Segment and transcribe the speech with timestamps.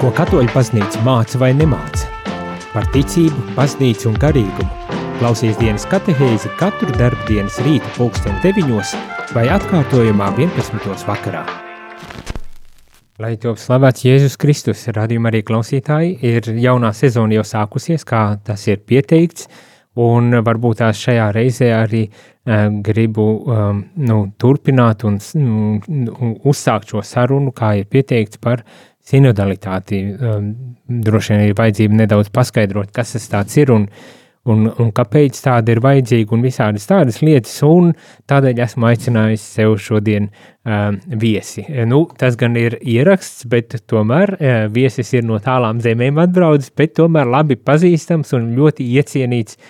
[0.00, 2.06] Ko katoļu baznīca māca vai nemāca?
[2.72, 4.94] Par ticību, baznīcu un garīgumu.
[5.18, 8.94] Klausies dienas katehēzi katru darbu dienas rīta pulksten 9
[9.36, 11.04] vai atkārtojumā 11.
[11.04, 11.44] vakarā.
[13.20, 18.64] Lai top slavēts Jēzus Kristus, radījuma arī klausītāji, ir jaunā sezona jau sākusies, kā tas
[18.72, 19.50] ir pieteikts,
[20.00, 27.04] un varbūt tās šajā reizē arī uh, gribu um, nu, turpināt un, un uzsākt šo
[27.04, 28.64] sarunu, kā ir pieteikts par
[29.06, 30.00] sinodalitāti.
[30.20, 30.48] Um,
[30.88, 33.86] droši vien ir vajadzība nedaudz paskaidrot, kas tas ir un,
[34.48, 37.92] un, un kāpēc tāda ir vajadzīga un visādas tādas lietas, un
[38.30, 41.66] tādēļ esmu aicinājis sev šodien uh, viesi.
[41.90, 46.96] Nu, tas gan ir ieraksts, bet tomēr uh, viesis ir no tālām zemēm atbraucis, bet
[47.00, 49.60] tomēr labi pazīstams un ļoti iecienīts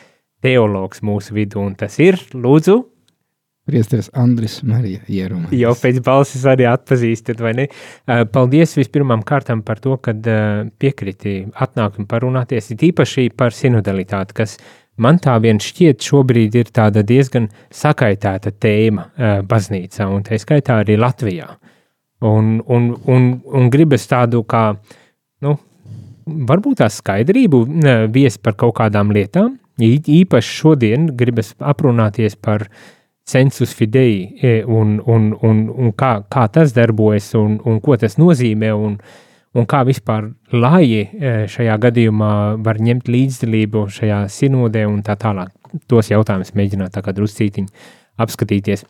[0.41, 2.81] teologs mūsu vidū, un tas ir, lūdzu,
[3.71, 5.47] Priesteris Andris Marija Ieruma.
[5.55, 7.67] Jau pēc balsis arī atpazīstat, vai ne?
[8.35, 10.27] Paldies vispirmām kārtām par to, kad
[10.83, 14.57] piekriti atnākt un parunāties, it īpaši par sinodalitāti, kas
[14.99, 19.07] man tā vien šķiet šobrīd ir tāda diezgan sakaitēta tēma
[19.47, 21.53] baznīcā, un tā skaitā arī Latvijā.
[22.27, 24.73] Un, un, un, un gribas tādu kā,
[25.47, 25.59] nu,
[26.27, 27.67] varbūt tā skaidrību
[28.11, 32.89] vies par kaut kādām lietām, īpaši šodien gribas aprunāties par uh,
[33.31, 38.19] sensus fidei e, un, un, un, un kā, kā tas darbojas un, un ko tas
[38.19, 38.97] nozīmē un,
[39.55, 42.33] un kā vispār lāji e, šajā gadījumā
[42.65, 45.55] var ņemt līdzdalību šajā sinodē un tā tālāk.
[45.91, 47.71] Tos jautājumus mēģināt tā kā druscītiņi
[48.21, 48.83] apskatīties.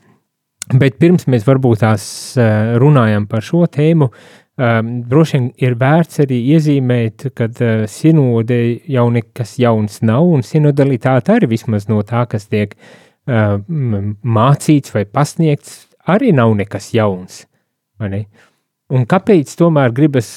[0.80, 2.04] Bet pirms mēs varbūt tās
[2.38, 2.47] e,
[2.80, 4.12] runājam par šo tēmu,
[4.60, 7.47] droši vien ir vērts arī iezīmēt, ka
[7.88, 8.58] sinode
[8.92, 12.91] jau nekas jauns nav un sinodalitāte arī vismaz no tā, kas tiek uh,
[13.31, 17.45] mācīts vai pasniegts, arī nav nekas jauns.
[18.91, 20.28] Un kāpēc tomēr gribas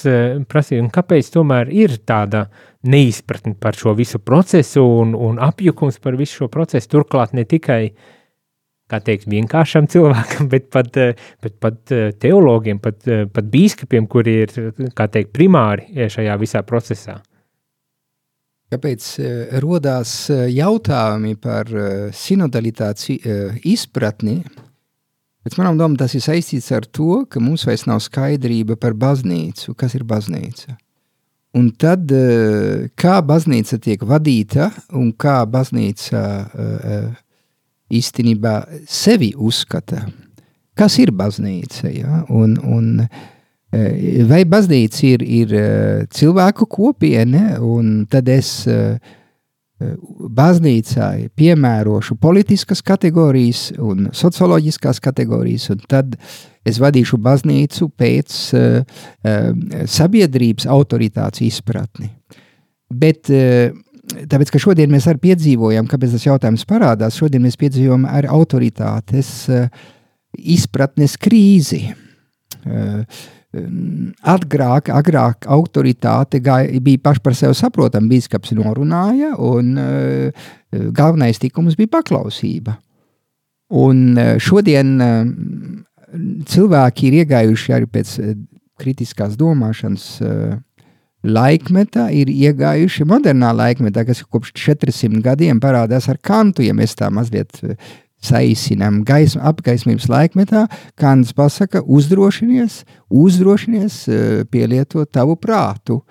[0.50, 2.45] prasīt, un kāpēc tomēr ir tāda
[2.85, 6.91] neizpratne par šo visu procesu un, un apjukums par visu šo procesu?
[6.91, 7.95] Turklāt ne tikai,
[8.91, 10.94] kā teikt, vienkāršam cilvēkam, bet pat,
[11.41, 13.01] bet pat teologiem, pat,
[13.34, 14.57] pat bīskapiem, kuri ir,
[14.94, 17.23] teikt, primāri šajā visā procesā.
[18.72, 23.09] Kāpēc eh, rodās eh, jautājumi par eh, sinodalitātes
[23.69, 24.40] izpratni?
[25.44, 29.75] Pēc manām domām tas ir saistīts ar to, ka mums vairs nav skaidrība par baznīcu,
[29.75, 30.78] kas ir baznīca.
[31.53, 32.09] Un tad,
[32.97, 36.22] kā baznīca tiek vadīta un kā baznīca
[37.94, 38.53] īstenībā
[38.90, 40.00] sevi uzskata,
[40.79, 41.91] kas ir baznīca.
[41.94, 42.23] Ja?
[42.34, 43.32] Un, un, uh,
[44.29, 48.97] vai baznīca ir, ir eh, cilvēku kopiena, un tad es eh,
[49.84, 56.13] baznīcai piemērošu politiskas kategorijas un socioloģiskās kategorijas, un tad
[56.63, 58.35] es vadīšu baznīcu pēc
[59.91, 62.13] sabiedrības autoritātes izpratni.
[62.88, 68.31] Bet tāpēc, ka šodien mēs arī piedzīvojam, kāpēc tas jautājums parādās, šodien mēs piedzīvojam arī
[68.31, 69.34] autoritātes
[70.55, 71.90] izpratnes krīzi.
[73.53, 78.09] Uh, Agrāk, agrāk autoritāte bija paši par sevi saprotama.
[78.09, 80.47] Bīskaps norunāja, un uh,
[80.96, 82.80] galvenais tikums bija paklausība.
[83.78, 85.22] Un uh, šodien uh,
[86.50, 88.16] cilvēki ir iegājuši arī pēc
[88.81, 90.08] kritiskās domāšanas
[91.24, 97.09] laikmetā, ir iegājuši modernā laikmetā, kas kopš 400 gadiem parādās ar kantu, ja mēs tā
[97.14, 97.62] mazliet
[98.28, 100.66] saīsinām gaismu, apgaismības laikmetā,
[101.00, 106.01] Kants pasaka, uzdrošinies, uzdrošinies eh, pielietot tavu prātu.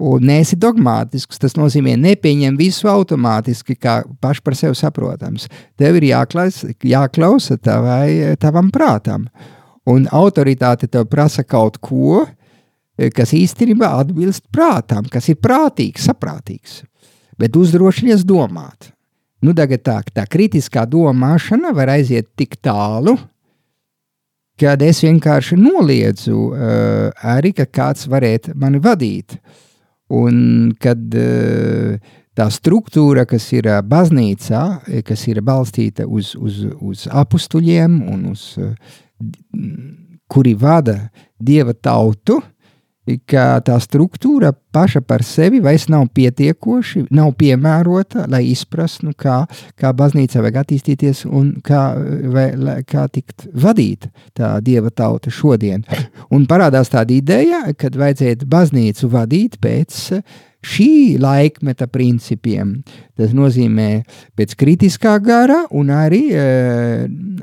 [0.00, 5.44] Un neesi dogmātisks, tas nozīmē nepieņem visu automātiski, kā paši par sevi saprotams.
[5.76, 9.26] Tev ir jāklaus, jāklausa tavai, tavam prātam.
[9.90, 12.24] Un autoritāte tev prasa kaut ko,
[12.96, 16.80] eh, kas īstenībā atbilst prātam, kas ir prātīgs, saprātīgs.
[17.36, 18.92] Bet uzdrošinies domāt.
[19.40, 23.16] Nu, tagad tā, tā kritiskā domāšana var aiziet tik tālu,
[24.60, 29.38] kad es vienkārši noliedzu uh, arī, ka kāds varētu mani vadīt.
[30.12, 31.96] Un kad uh,
[32.36, 34.64] tā struktūra, kas ir uh, baznīcā,
[35.08, 38.74] kas ir balstīta uz, uz, uz apstuļiem un uz, uh,
[40.28, 40.98] kuri vada
[41.40, 42.59] dieva tautu, uh,
[43.28, 49.42] ka tā struktūra paša par sevi vairs nav pietiekoši, nav piemērota, lai izprastu, nu, kā,
[49.80, 51.82] kā baznīca vajag attīstīties un kā,
[52.34, 52.46] vai,
[52.88, 55.84] kā tikt vadīta tā dieva tauta šodien.
[56.34, 59.98] Un parādās tāda ideja, ka vajadzētu baznīcu vadīt pēc
[60.60, 62.80] šī laikmeta principiem.
[63.18, 63.90] Tas nozīmē
[64.36, 66.46] pēc kritiskā gara un arī e,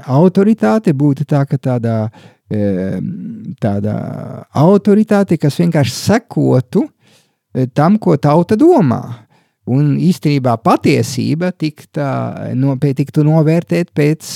[0.06, 1.98] autoritāte būtu tā, ka tādā
[2.47, 3.94] tāda
[4.55, 6.85] autoritāte, kas vienkārši sekotu
[7.75, 9.01] tam, ko tauta domā.
[9.67, 14.29] Un īstenībā patiesība tikta, no, tiktu novērtēt pēc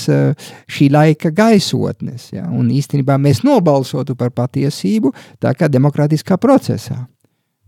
[0.67, 2.33] šī laika gaisotnes.
[2.35, 2.49] Ja?
[2.51, 7.05] Un īstenībā mēs nobalsotu par patiesību tā kā demokrātiskā procesā.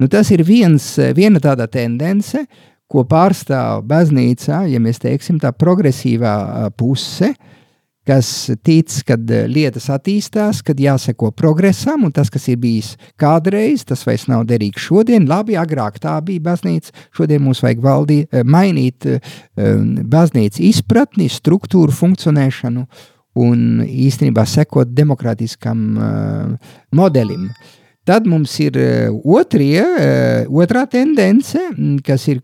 [0.02, 0.84] Nu, tas ir viens,
[1.16, 2.44] viena tāda tendence,
[2.92, 6.34] ko pārstāv baznīcā, ja mēs teiksim tā progresīvā
[6.76, 7.63] puse, uh,
[8.08, 8.30] kas
[8.64, 14.04] tic, ka eh, lietas attīstās, kad jāseko progresam, un tas, kas ir bijis kādreiz, tas
[14.08, 15.28] vairs nav derīgs šodien.
[15.30, 21.96] Labi, agrāk tā bija baznīca, šodien mums vajag valdī, eh, mainīt eh, baznīcas izpratni, struktūru,
[21.96, 22.88] funkcionēšanu
[23.44, 25.80] un īstenībā sekot demokrātiskam
[26.94, 27.48] modelim.
[27.48, 27.72] Uh,
[28.04, 32.42] Tad mums ir eh, otrie, eh, otrā tendence, mm, kas, ir,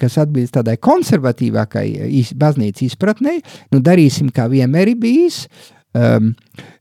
[0.00, 3.42] kas atbilst tādai konservatīvākai eh, baznīcas izpratnei.
[3.74, 5.44] Nu, darīsim, kā vienmēr ir bijis.
[5.92, 6.30] Um,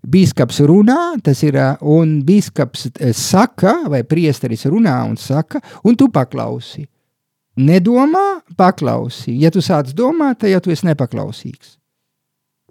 [0.08, 2.86] Bīskaps runā, tas ir, un bīskaps
[3.20, 6.86] saka, vai priesteris runā un saka, un tu paklausi.
[7.60, 9.36] Nedomā, paklausi.
[9.44, 11.81] Ja tu sāc domāt, tad jau tu esi nepaklausīgs.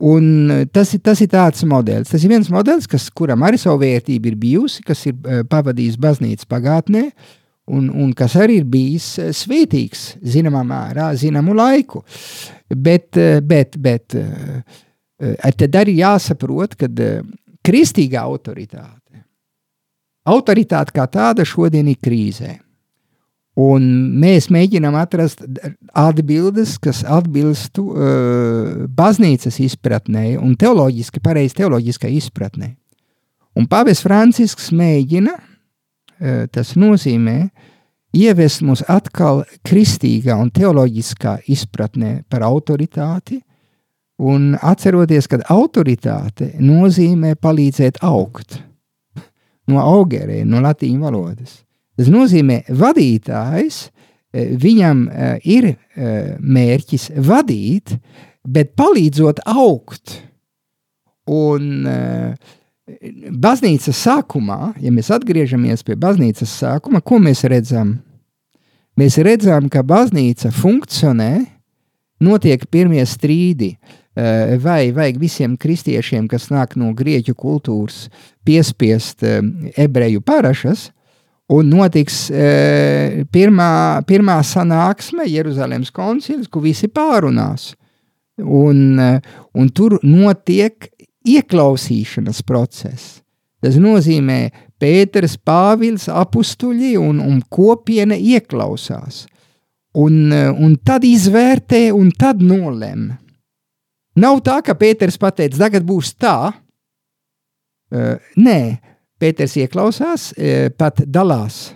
[0.00, 2.08] Un eh, tas, ir, tas ir tāds modelis.
[2.08, 5.98] Tas ir viens modelis, kas, kuram arī savu vērtību ir bijusi, kas ir uh, pavadījis
[6.00, 7.10] baznīcas pagātnē,
[7.70, 12.00] un, un kas arī ir bijis uh, svētīgs, zināmā mērā, zināmu laiku.
[12.70, 14.14] Bet, bet, bet
[15.58, 16.86] tad arī jāsaprot, ka
[17.66, 19.24] kristīgā autoritāte,
[20.30, 22.54] autoritāte kā tāda šodien ir krīzē.
[23.60, 23.86] Un
[24.20, 25.42] mēs mēģinām atrast
[25.98, 32.70] atbildes, kas atbilstu uh, baznīcas izpratnē un teoloģiski, pareizi teoloģiskai izpratnē.
[33.58, 37.36] Un Pāvils Francisks mēģina, uh, tas nozīmē,
[38.16, 43.40] ievest mūs atkal kristīgā un teoloģiskā izpratnē par autoritāti,
[44.20, 48.60] un atceroties, ka autoritāte nozīmē palīdzēt augt
[49.70, 51.58] no augerē, no latīņu valodas.
[52.00, 53.82] Tas nozīmē, vadītājs
[54.32, 57.92] eh, viņam eh, ir eh, mērķis vadīt,
[58.48, 60.16] bet palīdzot augt.
[61.30, 61.84] Un
[63.44, 67.92] baznīcas sākumā, ja mēs atgriežamies pie baznīcas sākuma, ko mēs redzam?
[68.98, 71.44] Mēs redzam, ka baznīca funkcionē,
[72.24, 73.76] notiek pirmie strīdi.
[74.64, 78.08] Vai vajag visiem kristiešiem, kas nāk no grieķu kultūras,
[78.48, 79.22] piespiest
[79.78, 80.88] ebreju parašas,
[81.50, 83.70] Un notiks e, pirmā,
[84.06, 87.72] pirmā sanāksme, Jeruzalemes koncils, kur visi pārunās.
[88.38, 89.08] Un, e,
[89.58, 90.86] un tur notiek
[91.26, 93.18] ieklausīšanas process.
[93.60, 94.44] Tas nozīmē,
[94.80, 99.26] Pēters, Pāvils, apstuļi un, un kopiena ieklausās.
[99.98, 103.10] Un, e, un tad izvērtē, un tad nolem.
[104.20, 106.52] Nav tā, ka Pēters pateica, tagad būs tā.
[107.90, 108.78] Uh, nē,
[109.20, 111.74] Pēters ieklausās, e, pat dalās,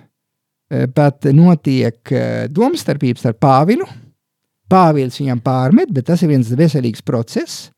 [0.70, 3.86] e, pat notiek e, domstarpības ar Pāvilu.
[4.70, 7.68] Pāvils viņam pārmet, bet tas ir viens veselīgs process.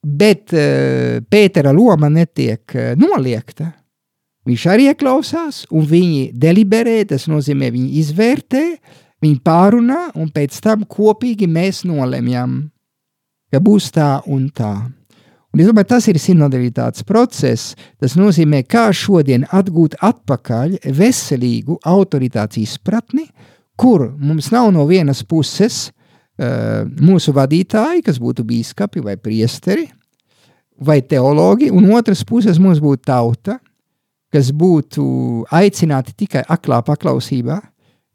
[0.00, 3.66] Bet Pētera loma netiek noliekta.
[4.48, 8.62] Viņš arī ieklausās, un viņi deliberē, tas nozīmē, viņi izvērtē,
[9.20, 12.62] viņi pārunā, un pēc tam kopīgi mēs nolemjam,
[13.52, 14.72] ka būs tā un tā.
[15.50, 17.74] Un es domāju, tas ir sinodalitātes process.
[17.98, 23.26] Tas nozīmē, kā šodien atgūt atpakaļ veselīgu autoritātes izpratni,
[23.74, 29.88] kur mums nav no vienas puses uh, mūsu vadītāji, kas būtu bīskapi vai priesteri,
[30.80, 33.58] vai teologi, un otras puses mums būtu tauta,
[34.30, 35.04] kas būtu
[35.50, 37.58] aicināti tikai aklā paklausībā,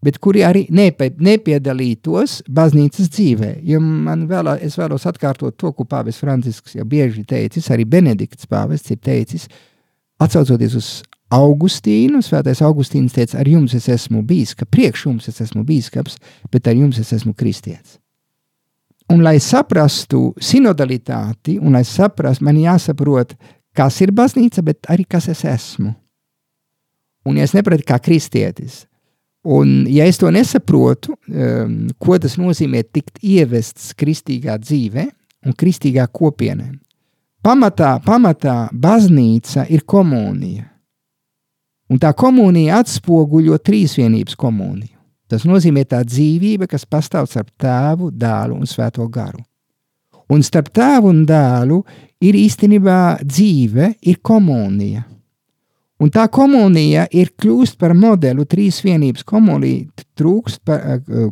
[0.05, 3.51] bet kuri arī nepie, nepiedalītos baznīcas dzīvē.
[3.65, 8.45] Jo man vēlā, es vēlos atkārtot to, ko Pāvis Francisks jau bieži teicis, arī Benedikts
[8.50, 9.50] Pāvests ir teicis,
[10.21, 10.89] atsaucoties uz
[11.33, 16.19] Augustīnu, svētais Augustīns teica, ar jums es esmu bīskaps, priekš jums es esmu bīskaps,
[16.53, 17.97] bet ar jums es esmu kristietis.
[19.09, 23.35] Un lai saprastu sinodalitāti, un lai saprastu, man jāsaprot,
[23.75, 25.91] kas ir baznīca, bet arī kas es esmu.
[27.25, 28.83] Un ja es nepratu kā kristietis,
[29.46, 35.06] Un, ja es to nesaprotu, um, ko tas nozīmē tikt ievests kristīgā dzīvē
[35.46, 36.72] un kristīgā kopienē,
[37.46, 40.66] pamatā, pamatā baznīca ir komunija.
[41.94, 44.96] Un tā komunija atspoguļo trīsvienības komuniju.
[45.30, 49.44] Tas nozīmē tā dzīvība, kas pastāv starp tēvu, dēlu un svēto garu.
[50.34, 51.84] Un starp tēvu un dēlu
[52.25, 55.06] ir īstenībā dzīve, ir komunija.
[56.04, 61.30] Un tā komunija ir kļūst par modeli, trīs vienības komunija trūkst par, eh,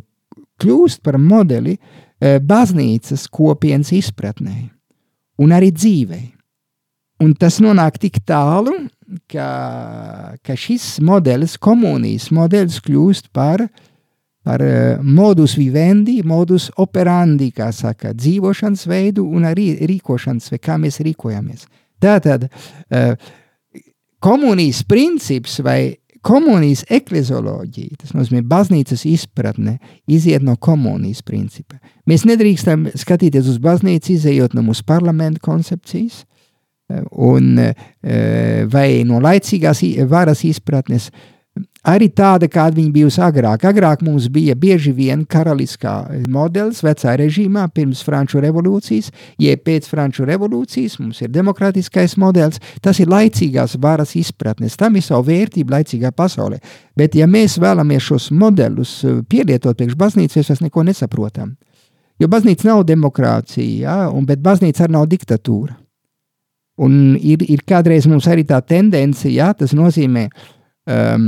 [0.60, 4.70] kļūst par modeli eh, baznīcas kopienas izpratnē
[5.38, 6.22] un arī dzīvē.
[7.20, 8.72] un tas nonāk tik tālu,
[9.30, 13.62] ka, ka šis modelis, komunijas modelis, kļūst par,
[14.44, 14.60] par
[15.00, 21.64] modus vivendi, modus operandi, kā saka, dzīvošanas veidu un arī rīkošanas veidu, kā mēs rīkojamies.
[22.02, 23.14] Tātad uh,
[24.24, 29.76] komunijas princips vai komunijas eklezioloģija, tas nozīmē baznīcas izpratne,
[30.08, 31.76] iziet no komunijas principa.
[32.08, 36.22] Mēs nedrīkstam skatīties uz baznīcu, izējot no mūsu parlamenta koncepcijas,
[37.12, 41.10] un, eh, vai no laicīgās varas izpratnes,
[41.84, 43.66] arī tāda, kāda viņa bijusi agrāk.
[43.68, 45.94] Agrāk mums bija bieži vien karaliskā
[46.32, 49.10] modelis vecā režīmā pirms Franču revolūcijas,
[49.40, 55.04] jeb pēc Franču revolūcijas mums ir demokrātiskais modelis, tas ir laicīgās varas izpratnes, tam ir
[55.04, 56.60] savu vērtību laicīgā pasaulē.
[56.96, 61.54] Bet ja mēs vēlamies šos modelus eh, pielietot priekš baznīcas, mēs vairs neko nesaprotam.
[62.22, 65.74] Jo baznīca nav demokrātija, ja, un, bet baznīca arī nav diktatūra.
[66.84, 70.28] Un ir, ir kādreiz mums arī tā tendence, ja tas nozīmē
[70.86, 71.26] um,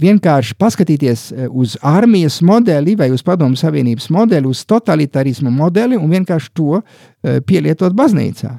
[0.00, 6.10] vienkārši paskatīties uh, uz armijas modeli vai uz padomu savienības modeli, uz totalitarismu modeli un
[6.10, 6.82] vienkārši to uh,
[7.46, 8.56] pielietot baznīcā.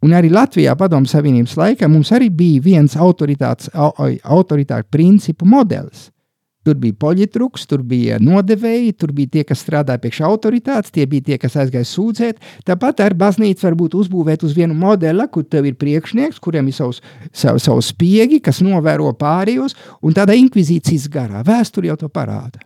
[0.00, 6.08] Un arī Latvijā padomu savienības laikā mums arī bija viens autoritāts, autoritāru principu modelis–
[6.60, 11.30] Tur bija poļitruks, tur bija nodevēji, tur bija tie, kas strādāja priekš autoritātes, tie bija
[11.30, 12.42] tie, kas aizgāja sūdzēt.
[12.68, 16.76] Tāpat ar baznīcu var būt uzbūvēta uz vienu modeli, kur tev ir priekšnieks, kuriem ir
[16.76, 17.00] savs,
[17.32, 21.40] sav, savs spiegi, kas novēro pārējos, un tādā inkvizīcijas garā.
[21.48, 22.60] Vēsture jau to parāda.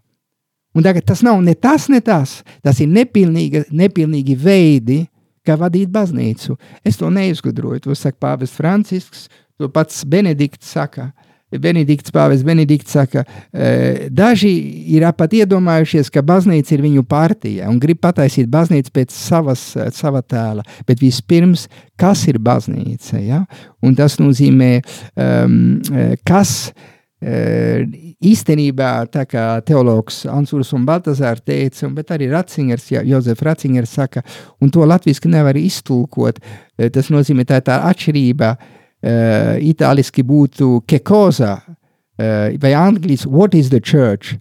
[0.75, 2.41] Un tagad tas nav ne tas, ne tas.
[2.67, 5.05] Tas ir nepilnīgi, nepilnīgi veidi,
[5.47, 6.59] kā vadīt baznīcu.
[6.83, 7.85] Es to neizgudroju.
[7.87, 11.13] To saka Pāvests Francisks, to pats Benedikts saka.
[11.61, 14.53] Benedikts Pāvis Benedikts saka, e, daži
[14.95, 19.63] ir pat iedomājušies, ka baznīca ir viņu partija un grib pataisīt baznīcu pēc savas,
[19.95, 21.69] sava tēla, bet vispirms,
[22.01, 23.45] kas ir baznīca, ja?
[23.85, 24.73] un tas nozīmē,
[25.21, 25.81] um,
[26.27, 26.85] kas uh,
[28.25, 34.25] īstenībā, tā kā teologs Ansurs un Baltazārs teica, bet arī Ratzingers, Jozef Ratzingers saka,
[34.61, 36.41] un to latviski nevar iztulkot,
[36.77, 43.55] tas nozīmē tā tā atšķirība, uh, uh, itāliski būtu che cosa, uh, vai angļuiski what
[43.55, 44.39] is the church.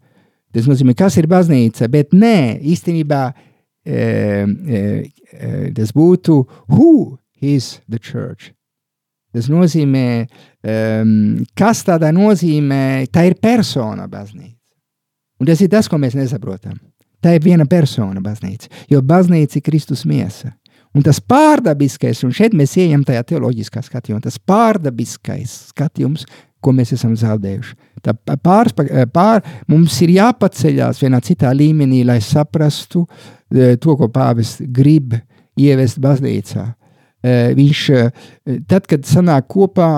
[0.53, 6.41] Tas nozīmē, kas ir baznīca, bet nē, īstenībā uh, uh, tas būtu
[6.71, 8.53] who is the church.
[9.33, 10.27] Tas nozīmē,
[10.61, 11.13] um,
[11.57, 14.59] kas tādā nozīmē, tā ir persona baznīca.
[15.41, 16.77] Un tas ir tas, ko mēs nesaprotam.
[17.23, 20.53] Tā ir viena persona baznīca, jo baznīca ir Kristus miesa.
[20.93, 26.27] Un tas pārdabiskais, un šeit mēs ejam tajā teoloģiskā skatījumā, tas pārdabiskais skatījums,
[26.63, 27.75] ko mēs esam zaudējuši.
[28.03, 28.75] Tā pārs,
[29.15, 35.15] pār, mums ir jāpaceļās vienā citā līmenī, lai saprastu e, to, ko pāvis grib
[35.59, 36.65] ievest baznīcā.
[37.23, 39.89] E, viņš, e, tad, kad sanāk kopā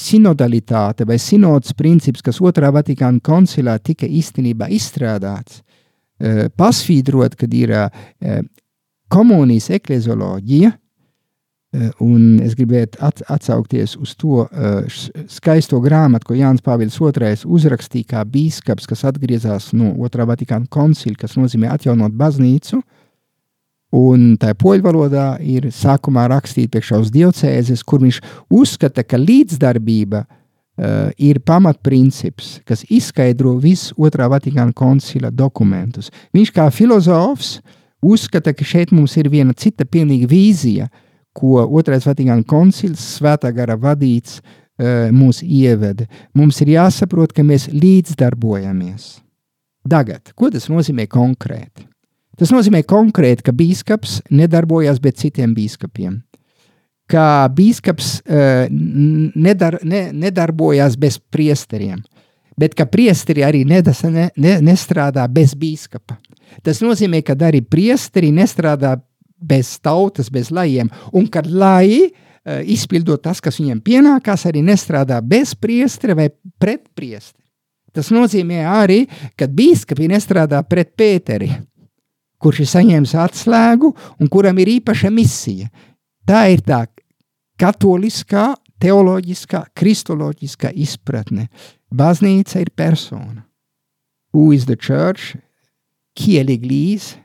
[0.00, 5.62] sinodalitāte vai sinods princips, kas otrā Vatikāna koncilā tika īstenībā izstrādāts,
[6.54, 7.72] pasvītrot, kad ir
[9.08, 10.70] komunijas eklezioloģija,
[11.74, 18.10] eh, un es gribētu atsaukties uz to eh, skaisto grāmatu, ko Jānis Pāvils II uzrakstīja
[18.14, 22.82] kā bīskaps, kas atgriezās no otrā Vatikāna koncila, kas nozīmē atjaunot baznīcu.
[23.94, 28.16] Un tā poļu valodā ir sākumā rakstīta priekšā uz diocēzes, kur viņš
[28.50, 36.10] uzskata, ka līdzdarbība uh, ir pamatprincips, kas izskaidro visu otrā Vatikāna koncila dokumentus.
[36.34, 40.90] Viņš kā filozofs uh, uzskata, ka šeit mums ir viena cita pilnīga vīzija,
[41.34, 46.06] ko Otrais Vatikāna koncils, svētā gara vadīts, uh, mūs ieveda.
[46.36, 49.08] Mums ir jāsaprot, ka mēs līdzdarbojamies.
[49.90, 51.88] Tagad, ko tas nozīmē konkrēti?
[52.38, 56.22] Tas nozīmē konkrēti, ka biskups nedarbojas bez citiem biskupiem.
[57.10, 62.00] Ka biskups uh, nedar, ne, nedarbojas bez priesteriem,
[62.58, 66.18] bet ka priesteri arī nedas, ne, ne, nestrādā bez biskupa.
[66.62, 68.96] Tas nozīmē, ka arī priesteri nestrādā
[69.44, 75.20] bez tautas, bez lajiem, un kad laji uh, izpildot tas, kas viņiem pienākās, arī nestrādā
[75.20, 77.42] bez priestera vai pret priesteri.
[77.94, 79.04] Tas nozīmē arī,
[79.38, 81.52] ka biskupi nestrādā pret Pēteri,
[82.42, 85.70] kurš ir saņēmis atslēgu un kuram ir īpaša misija.
[86.26, 86.82] Tā ir tā
[87.60, 88.48] katoliskā,
[88.82, 91.46] teoloģiskā, kristoloģiskā izpratne.
[91.94, 93.44] Baznīca ir persona.
[94.34, 95.36] Who is the church?
[96.14, 97.18] qui est l'Église.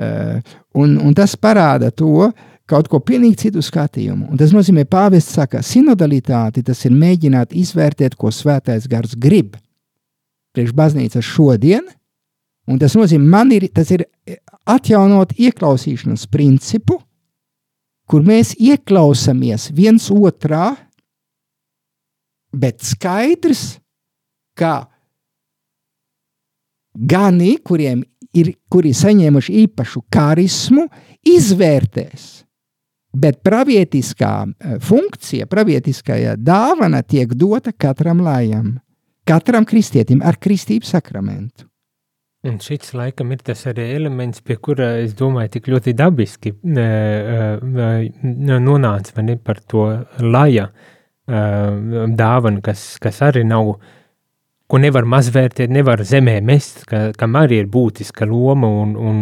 [0.00, 0.40] Uh,
[0.74, 2.30] un, un tas parāda to
[2.66, 4.30] kaut ko pilnīgi citu skatījumu.
[4.32, 9.58] Un tas nozīmē, pāvests saka, sinodalitāte tas ir mēģināt izvērtēt, ko svētais gars grib
[10.56, 11.84] priekš baznīcas šodien.
[12.72, 14.06] Un tas nozīmē, man ir, tas ir
[14.68, 16.98] atjaunot ieklausīšanas principu,
[18.08, 20.72] kur mēs ieklausāmies viens otrā,
[22.52, 23.78] bet skaidrs,
[24.58, 24.86] ka
[26.92, 28.02] gani, kuriem
[28.36, 30.86] ir, kuri saņēmuši īpašu karismu,
[31.32, 32.30] izvērtēs.
[33.12, 38.78] Bet pravietiskā eh, funkcija, pravietiskā dāvana tiek dota katram lajam,
[39.28, 41.68] katram kristietim ar kristību sakramentu.
[42.42, 46.50] Un šis laikam ir tas arī elements, pie kura es domāju, tik ļoti dabiski
[48.66, 49.84] nonāca man par to
[50.18, 50.64] laja
[51.32, 53.74] dāvanu, kas, kas arī nav
[54.72, 59.20] ko nevar mazvērtēt, nevar zemē mest, ka, kam arī ir būtiska loma un, un,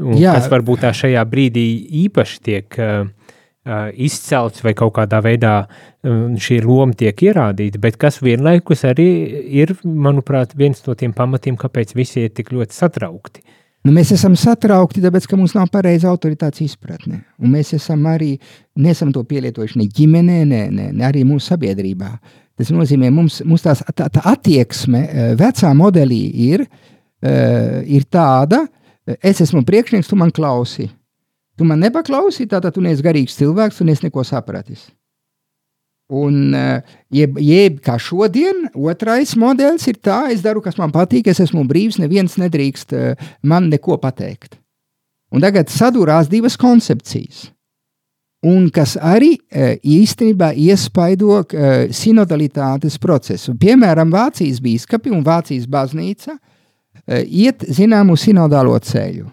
[0.00, 0.38] un Jā.
[0.38, 1.66] kas varbūt tā šajā brīdī
[2.06, 3.10] īpaši tiek uh,
[3.68, 9.08] uh, izcelts vai kaut kādā veidā uh, šī loma tiek ierādīta, bet kas vienlaikus arī
[9.60, 13.44] ir, manuprāt, viens no tiem pamatiem, kāpēc visi ir tik ļoti satraukti.
[13.88, 17.22] Nu, mēs esam satraukti, tāpēc, ka mums nav pareiza autoritātes izpratne.
[17.40, 18.34] Un mēs esam arī,
[18.76, 22.10] nesam to pielietojuši ne ģimenē, ne, ne, ne arī mūsu sabiedrībā.
[22.60, 26.66] Tas nozīmē, mums, mums tās, tā, tā attieksme eh, vecā modelī ir,
[27.24, 28.66] eh, ir tāda,
[29.24, 30.90] es esmu priekšnieks, tu man klausi.
[31.56, 34.84] Tu man nepaklausīji, tātad tu neesi garīgs cilvēks, tu neesi neko sapratis.
[36.08, 36.80] Un, eh,
[37.12, 41.66] jeb, jeb kā šodien, otrais modelis ir tā, es daru, kas man patīk, es esmu
[41.68, 42.94] brīvs, neviens nedrīkst
[43.42, 44.56] man neko pateikt.
[45.28, 47.50] Un tagad sadūrās divas koncepcijas
[48.48, 51.42] un kas arī e, īstenībā iespaido
[51.90, 53.52] sinodalitātes procesu.
[53.58, 56.38] Piemēram, Vācijas biskupi un Vācijas baznīca
[57.26, 59.26] iet zināmu sinodālo ceļu.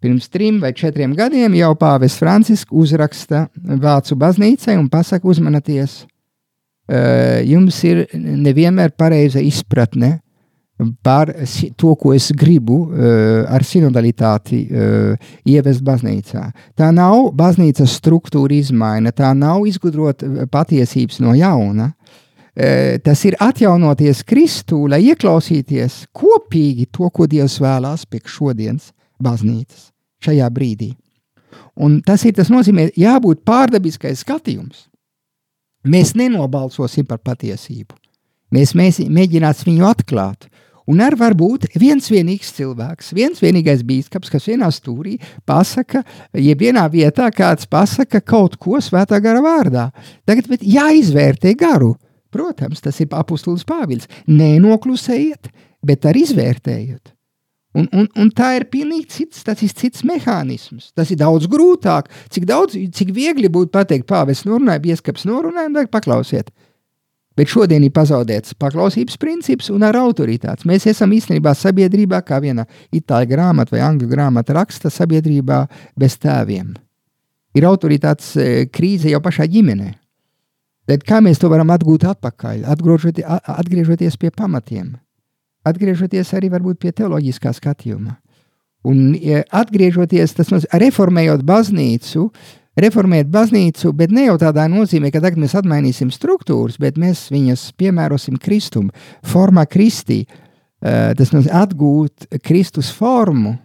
[0.00, 6.02] Pirms trim vai četriem gadiem jau Pāvests Francisks uzraksta Vācu baznīcai un pasaka, uzmanieties,
[7.48, 10.18] jums ir nevienmēr pareiza izpratne
[11.00, 11.32] par
[11.80, 12.82] to, ko es gribu
[13.48, 14.60] ar sinodalitāti
[15.48, 16.42] ievest baznīcā.
[16.76, 20.20] Tā nav baznīcas struktūra izmaiņa, tā nav izgudrot
[20.52, 21.94] patiesības no jauna.
[23.02, 29.90] Tas ir atjaunoties Kristū, lai ieklausīties kopīgi to, ko Dievs vēlās priekš šodienas baznīcas
[30.24, 30.92] šajā brīdī.
[31.76, 34.86] Un tas ir tas nozīmē, jābūt pārdabiskai skatījums.
[35.86, 37.94] Mēs nenobalsosim par patiesību.
[38.54, 40.48] Mēs, mēs mēģināsim viņu atklāt.
[40.86, 46.04] Un ar varbūt viens vienīgs cilvēks, viens vienīgais bīskaps, kas vienā stūrī pasaka,
[46.38, 49.88] jeb vienā vietā kāds pasaka kaut ko svētā gara vārdā.
[50.26, 51.96] Tagad jāizvērtē garu.
[52.30, 54.06] Protams, tas ir apustulis Pāvils.
[54.30, 55.50] Nenoklusējiet,
[55.86, 57.15] bet arī izvērtējiet.
[57.76, 60.92] Un, un, un tā ir pilnīgi cits, tas ir cits mehānisms.
[60.96, 62.08] Tas ir daudz grūtāk.
[62.32, 66.48] Cik, daudz, cik viegli būtu pateikt, pāvis norunāja, bieskaps norunāja, un tagad paklausiet.
[67.36, 70.64] Bet šodien ir pazaudēts paklausības princips un ar autoritātes.
[70.68, 72.64] Mēs esam īstenībā sabiedrībā, kā viena
[72.96, 75.66] itāļu grāmata vai angļu grāmata raksta, sabiedrībā
[76.00, 76.72] bez tēviem.
[77.56, 79.92] Ir autoritātes e, krīze jau pašā ģimenē.
[80.88, 84.94] Bet kā mēs to varam atgūt atpakaļ, atgriežoties pie pamatiem,
[85.66, 88.16] atgriežoties arī pie teoloģiskā skatījuma.
[88.86, 89.16] Un
[89.50, 92.28] atgriežoties, tas nozīmē, reformējot baznīcu,
[92.78, 97.72] reformēt baznīcu, bet ne jau tādā nozīmē, ka tagad mēs atmainīsim struktūras, bet mēs viņas
[97.80, 98.90] piemērosim Kristum,
[99.26, 100.26] formā Kristī.
[100.78, 103.56] Tas nozīmē atgūt Kristus formu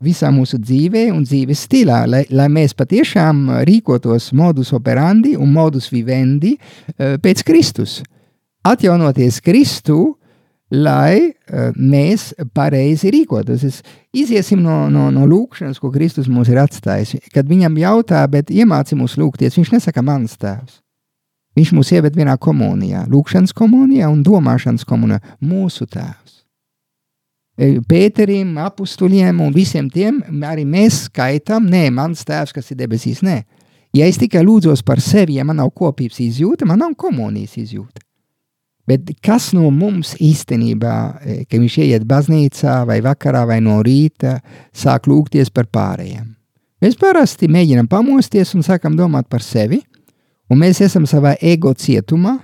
[0.00, 5.90] visā mūsu dzīvē un dzīves stilā, lai, lai mēs patiešām rīkotos modus operandi un modus
[5.92, 6.54] vivendi
[6.96, 7.98] pēc Kristus.
[8.64, 10.14] Atjaunoties Kristu,
[10.70, 13.64] lai uh, mēs pareizi rīkotos.
[13.66, 13.80] Es
[14.16, 17.16] iziesim no, no, no lūkšanas, ko Kristus mums ir atstājis.
[17.34, 20.80] Kad viņam jautā, bet iemāci mūs lūgties, viņš nesaka mans tēvs.
[21.58, 26.36] Viņš mūs ieved vienā komunijā, lūkšanas komunijā un domāšanas komunijā, mūsu tēvs.
[27.58, 33.24] E, Pēterim, apstuļiem un visiem tiem arī mēs skaitām, nē, mans tēvs, kas ir debesīs,
[33.26, 33.42] nē.
[33.96, 38.04] Ja es tikai lūdzos par sevi, ja man nav kopības izjūta, man nav komunijas izjūta.
[38.88, 44.38] Bet kas no mums īstenībā, e, kad viņš ieiet baznīcā vai vakarā vai no rīta,
[44.72, 46.28] sāk lūgties par pārējiem?
[46.80, 49.82] Mēs parasti mēģinām pamosties un sākam domāt par sevi,
[50.50, 52.38] un mēs esam savā ego cietumā,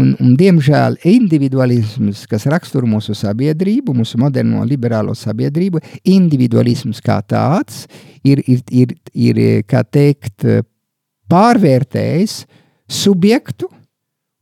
[0.00, 7.84] un, un diemžēl individualisms, kas raksturo mūsu sabiedrību, mūsu moderno liberālo sabiedrību, individualisms kā tāds
[8.24, 10.48] ir, ir, ir, ir kā teikt,
[11.30, 12.44] pārvērtējis
[12.92, 13.70] subjektu,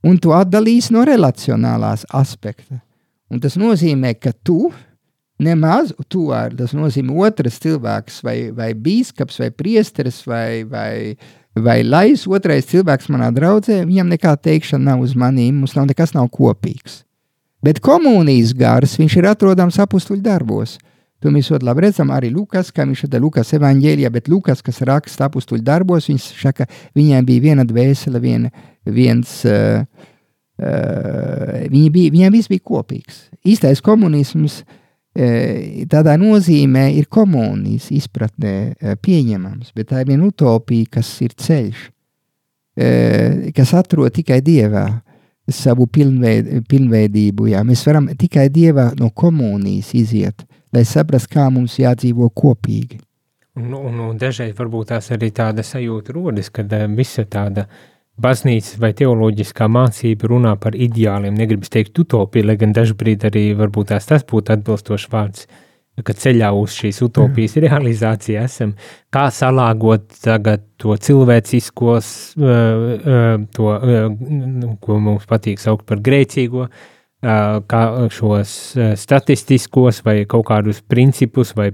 [0.05, 2.81] un tu atdalīsi no relacionālās aspekta.
[3.33, 4.69] Un tas nozīmē, ka tu
[5.43, 11.17] nemaz, tu ar, tas nozīmē otrs cilvēks, vai, vai bīskaps, vai priesteris, vai, vai,
[11.57, 16.15] vai lais otrais cilvēks manā draudzē, viņam nekā teikšana nav uz manīm, mums nav nekas
[16.15, 17.03] nav kopīgs.
[17.65, 20.77] Bet komunijas gars, viņš ir atrodams apustuļu darbos.
[21.25, 24.83] To mēs ļoti labi redzam arī Lukas, kā viņš šeit Lukas evaņģēlijā, bet Lukas, kas
[24.85, 28.51] raksta apustuļu darbos, viņš saka, viņiem bija viena dvēsele, viena,
[28.85, 29.87] viens, uh,
[30.63, 33.25] uh, viņi bija, viņiem viss bija kopīgs.
[33.47, 40.97] Īstais komunisms uh, tādā nozīmē ir komunijas izpratnē uh, pieņemams, bet tā ir viena utopija,
[40.99, 44.89] kas ir ceļš, uh, kas atrod tikai Dievā
[45.51, 47.51] savu pilnveid, pilnveidību.
[47.53, 47.65] Jā.
[47.67, 53.01] Mēs varam tikai Dievā no komunijas iziet, lai saprastu, kā mums jādzīvo kopīgi.
[53.55, 57.69] Un, un, un dažreiz varbūt tās arī tāda sajūta rodas, kad uh, visa tāda
[58.21, 63.91] baznīcas vai teoloģiskā mācība runā par ideāliem, negribas teikt utopiju, lai gan dažbrīd arī varbūt
[63.91, 65.47] tās tas būtu atbilstošs vārds.
[65.95, 67.65] Ka ceļā uz šīs utopijas mm.
[67.69, 68.73] realizāciju esam,
[69.15, 72.09] kā salāgot tagad to cilvēciskos,
[73.55, 73.69] to,
[74.83, 76.67] ko mums patīk saukt par grēcīgo,
[77.71, 78.57] kā šos
[79.01, 81.71] statistiskos vai kaut kādus principus vai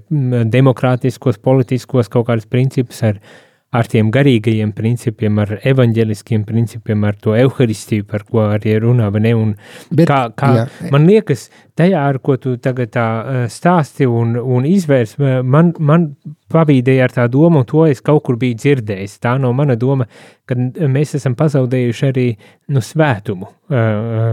[0.53, 3.25] demokrātiskos, politiskos kaut kādus principus ar
[3.71, 9.07] ar tiem garīgajiem principiem, ar evaņģeliskiem principiem, ar to evaharistiju, par ko arī runā.
[9.11, 9.55] Un
[9.95, 10.65] Bet, kā, kā, jā.
[10.91, 11.47] man liekas,
[11.79, 13.07] tajā, ar ko tu tagad tā
[13.51, 16.11] stāsti un, un izvērs, man, man
[16.51, 19.21] pavīdēja ar tā domu, un to es kaut kur biju dzirdējis.
[19.23, 20.09] Tā nav mana doma,
[20.51, 22.29] ka mēs esam pazaudējuši arī
[22.75, 23.55] nu, svētumu.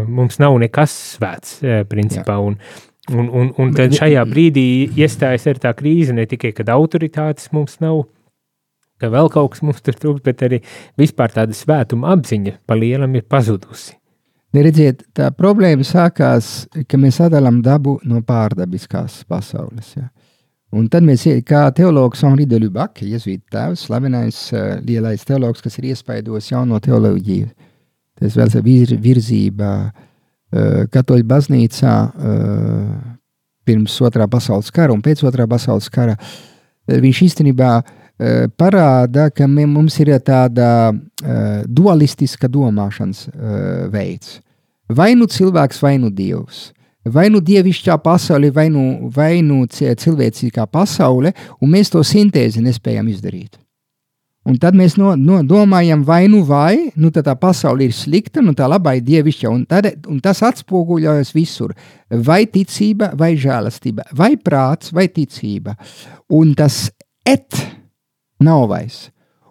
[0.10, 2.42] Mums nav nekas svēts, principā.
[2.42, 2.52] Jā.
[2.52, 2.62] Un,
[3.08, 7.78] Un, un, un tad šajā brīdī iestājas ar tā krīze ne tikai, kad autoritātes mums
[7.80, 8.02] nav,
[9.02, 10.60] ka vēl kaut kas mums tur trūkst, bet arī
[11.00, 13.96] vispār tāda svētuma apziņa pa lielam ir pazudusi.
[14.58, 19.92] Redziet, tā problēma sākās, ka mēs sadalām dabu no pārdabiskās pasaules.
[19.94, 20.08] Ja.
[20.74, 25.78] Un tad mēs, kā teologs Henri de Lubac, jēzuīta tēvs, slavenais uh, lielais teologs, kas
[25.78, 27.52] ir iespaidos jauno teoloģiju,
[28.18, 32.90] tas vēl ir virzība uh, katoļu baznīcā uh,
[33.68, 36.18] pirms otrā pasaules kara un pēc otrā pasaules kara,
[36.88, 38.07] viņš īstenībā uh, Eh,
[38.58, 44.40] parāda, ka mums ir tāda uh, dualistiska domāšanas uh, veids.
[44.90, 46.72] Vai nu cilvēks, vai nu dievs.
[47.08, 53.08] Vai nu dievišķā pasaule, vai nu, vai nu cilvēcīgā pasaule, un mēs to sintēzi nespējam
[53.08, 53.60] izdarīt.
[54.48, 58.54] Un tad mēs no, no, domājam, vai nu vai, nu tā pasaule ir slikta, nu
[58.56, 61.74] tā labā ir dievišķa, un, tad, un tas atspoguļojas visur.
[62.08, 65.76] Vai ticība, vai žēlastība, vai prāts, vai ticība.
[66.32, 66.86] Un tas
[67.28, 67.60] et
[68.44, 69.08] nav vairs.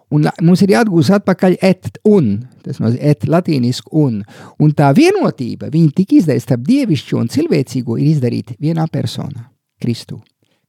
[0.07, 2.29] Un mums ir jāatgūst atpakaļ et un,
[2.63, 4.21] tas nozīmē et latīnisku un.
[4.63, 9.49] Un tā vienotība, viņa tika izdarīta starp dievišķo un cilvēcīgo, ir izdarīta vienā personā-
[9.83, 10.21] Kristu.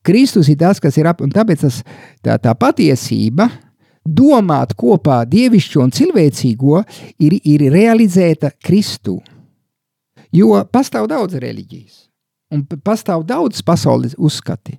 [0.03, 1.83] Kristus ir tas, kas ir ap, un tāpēc tas,
[2.25, 3.49] tā, tā patiesība,
[4.05, 6.83] domāt kopā dievišķo un cilvēcīgo,
[7.21, 9.19] ir, ir realizēta Kristu.
[10.33, 12.09] Jo pastāv daudz reliģijas,
[12.53, 14.79] un pastāv daudz pasaules uzskati.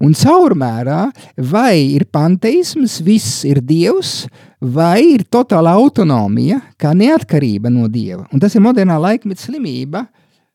[0.00, 1.10] Un caurmērā
[1.50, 4.24] vai ir panteisms, viss ir dievs,
[4.60, 8.24] vai ir totāla autonomija, kā neatkarība no dieva.
[8.32, 10.06] Un tas ir modernā laikmeta slimība,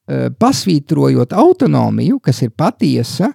[0.07, 3.33] eh, pasvītrojot autonomiju, kas ir patiesa,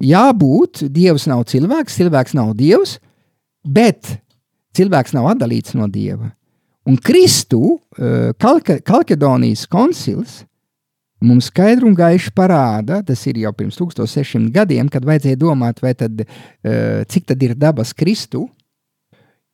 [0.00, 2.98] jābūt, dievs nav cilvēks, cilvēks nav dievs,
[3.64, 4.20] bet
[4.76, 6.32] cilvēks nav atdalīts no dieva.
[6.86, 10.44] Un Kristu, eh, Kalke, Kalkedonijas koncils,
[11.24, 16.24] mums skaidri un gaiši parāda, tas ir jau pirms 1600 gadiem, kad vajadzēja domāt, tad,
[16.24, 18.46] uh, cik tad ir dabas Kristu.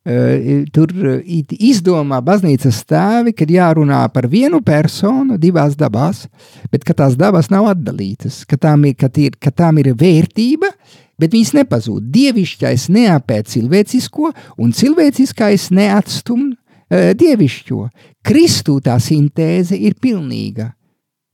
[0.06, 0.92] Uh, tur
[1.26, 6.28] izdomā baznīcas stāvi, kad jārunā par vienu personu divās dabās,
[6.70, 10.70] bet ka tās dabas nav atdalītas, ka tām ir, ka ir, ka tām ir vērtība,
[11.18, 12.06] bet viņas nepazūd.
[12.14, 14.30] Dievišķais neapēd cilvēcisko,
[14.62, 16.52] un cilvēciskais neatstum
[16.90, 17.82] dievišķo.
[18.26, 20.75] Kristu tā sintēze ir pilnīga.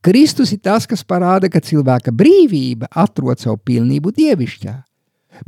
[0.03, 4.73] Kristus ir tas, kas parāda, ka cilvēka brīvība atrod savu pilnību dievišķā.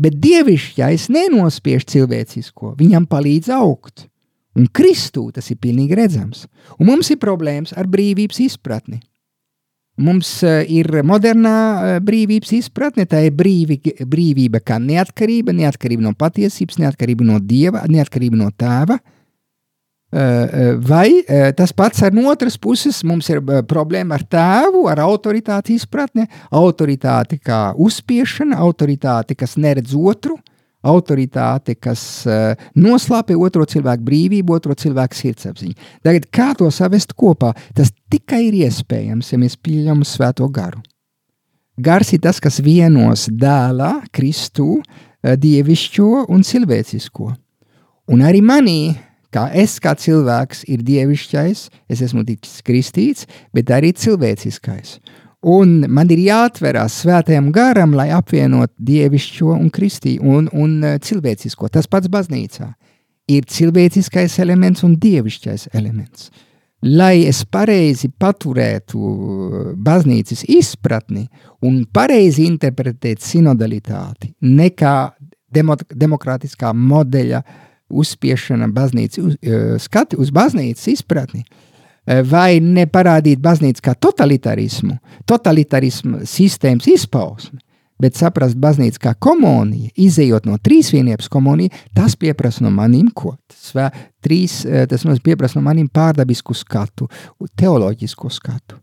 [0.01, 4.07] Bet dievišķais nenospiež cilvēcisko, viņam palīdz augt.
[4.55, 6.45] Un Kristū tas ir pilnīgi redzams.
[6.79, 9.01] Un mums ir problēmas ar brīvības izpratni.
[9.99, 16.15] Mums uh, ir modernā uh, brīvības izpratne, tā ir brīvi, brīvība kā neatkarība, neatkarība no
[16.19, 18.99] patiesības, neatkarība no dieva, neatkarība no tēva.
[18.99, 19.14] Uh, Eh, eh,
[20.79, 26.27] vai eh, tas pats ar otras puses mums ir problēma ar tēvu, ar autoritāti izpratni,
[26.51, 30.37] autoritāti kā uzspiešana, autoritāti, kas neredz otru,
[30.85, 32.27] autoritāte, kas
[32.77, 35.73] noslēpj otro cilvēku brīvību, otro cilvēku sirdsapziņu.
[36.05, 40.83] Tagad, kā to savest kopā, tas tikai ir iespējams, ja mēs pieņemam svēto garu.
[41.75, 44.77] Gars ir tas, kas vienos dēlā, Kristu,
[45.25, 47.33] dievišķo un cilvēcisko.
[48.13, 48.79] Un arī manī
[49.35, 54.97] kā es kā cilvēks ir dievišķais, es esmu ticis kristīts, bet arī cilvēciskais.
[55.45, 61.69] Un man ir jāatverās svētajam garam, lai apvienot dievišķo un kristī un, un uh, cilvēcisko.
[61.69, 62.71] Tas pats baznīcā
[63.29, 66.31] ir cilvēciskais elements un dievišķais elements.
[66.85, 71.23] Lai es pareizi paturētu baznīcas izpratni
[71.65, 74.95] un pareizi interpretētu sinodalitāti, nekā
[75.55, 77.41] demokrātiskā modeļa
[77.89, 84.97] uzspiešana baznīcas uz, uh, skati uz baznīcas izpratni, uh, vai neparādīt baznīcu kā totalitarismu,
[85.29, 87.61] totalitarismu sistēmas izpausmi,
[88.01, 93.37] bet saprast baznīcu kā komunija, izējot no trīsvienības komunija, tas pieprasa no maniem ko?
[93.53, 93.89] Svē,
[94.23, 97.09] trīs, uh, tas mums pieprasa no maniem pārdabisku skatu,
[97.55, 98.81] teoloģisku skatu.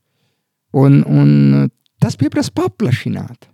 [0.73, 1.69] Un, un
[2.01, 3.52] tas pieprasa paplašināt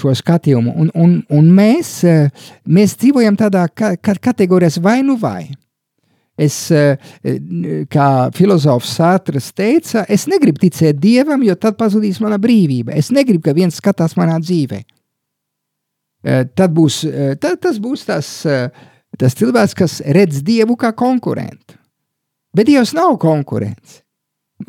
[0.00, 0.74] šo skatījumu.
[0.80, 5.52] Un, un, un mēs, eh, mēs dzīvojam tādā ka, ka, kategorijā vai nu vai.
[6.34, 6.98] Es, eh,
[7.90, 12.96] kā filozofs Sātras teica, es negribu ticēt dievam, jo tad pazudīs mana brīvība.
[12.96, 14.82] Es negribu, ka viens skatās manā dzīvē.
[16.24, 17.04] Eh, tad būs,
[17.38, 18.28] tad, tas būs tas,
[19.18, 21.78] tas cilvēks, kas redz dievu kā konkurentu.
[22.54, 24.03] Bet dievs nav konkurents.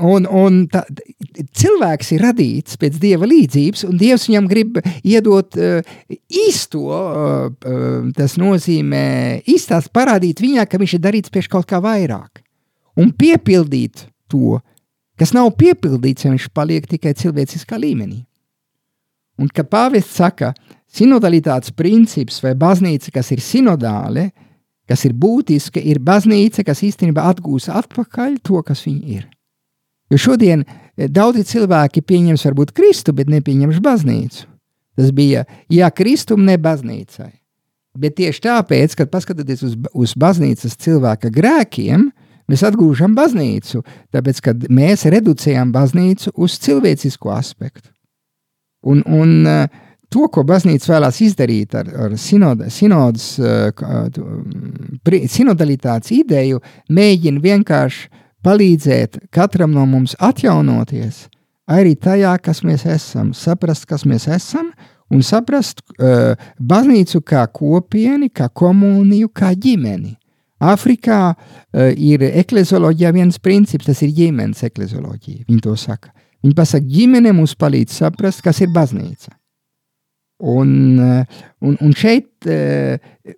[0.03, 0.81] Un, un tā,
[1.55, 5.95] cilvēks ir radīts pēc dieva līdzības, un dievs viņam grib iedot uh,
[6.27, 9.05] īsto, uh, tas nozīmē,
[9.47, 12.43] īstās parādīt viņā, ka viņš ir darīts pie kaut kā vairāk.
[12.99, 14.60] Un piepildīt to,
[15.19, 18.25] kas nav piepildīts, ja viņš paliek tikai cilvēciskā līmenī.
[19.39, 20.53] Un kad pāvests saka,
[20.91, 24.29] sinodalitātes princips vai baznīca, kas ir sinodāle,
[24.88, 29.25] kas ir būtiska, ir baznīca, kas īstenībā atgūs atpakaļ to, kas viņa ir.
[30.13, 34.45] Jo šodien eh, daudzi cilvēki pieņems varbūt Kristu, bet nepieņems baznīcu.
[34.95, 37.33] Tas bija jā, Kristum, ne baznīcai.
[37.99, 42.09] Bet tieši tāpēc, kad paskatāties uz, uz baznīcas cilvēka grēkiem,
[42.51, 43.81] mēs atgūstam baznīcu,
[44.15, 47.89] tāpēc, kad mēs reducējam baznīcu uz cilvēcisko aspektu.
[48.85, 49.79] Un, un eh,
[50.13, 53.71] to, ko baznīca vēlās izdarīt ar, ar sinoda, sinodas, eh,
[55.31, 56.61] sinodalitātes ideju,
[56.93, 61.25] mēģina vienkārši palīdzēt katram no mums atjaunoties
[61.71, 64.69] arī tajā, kas mēs esam, saprast, kas mēs esam,
[65.13, 70.15] un saprast uh, baznīcu kā kopieni, kā komuniju, kā ģimeni.
[70.65, 75.45] Āfrikā uh, ir eklezioloģijā viens princips, tas ir ģimenes eklezioloģija.
[75.49, 76.13] Viņi to saka.
[76.45, 79.34] Viņi pasaka, ģimene mums palīdz saprast, kas ir baznīca.
[80.45, 83.34] Un, uh, un, un šeit uh,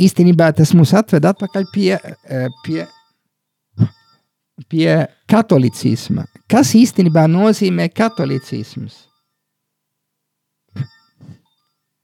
[0.00, 2.84] īstenībā tas mūs atved atpakaļ pie, uh, pie
[4.70, 6.26] pie katolicisma.
[6.50, 9.04] Kas īstenībā nozīmē katolicisms?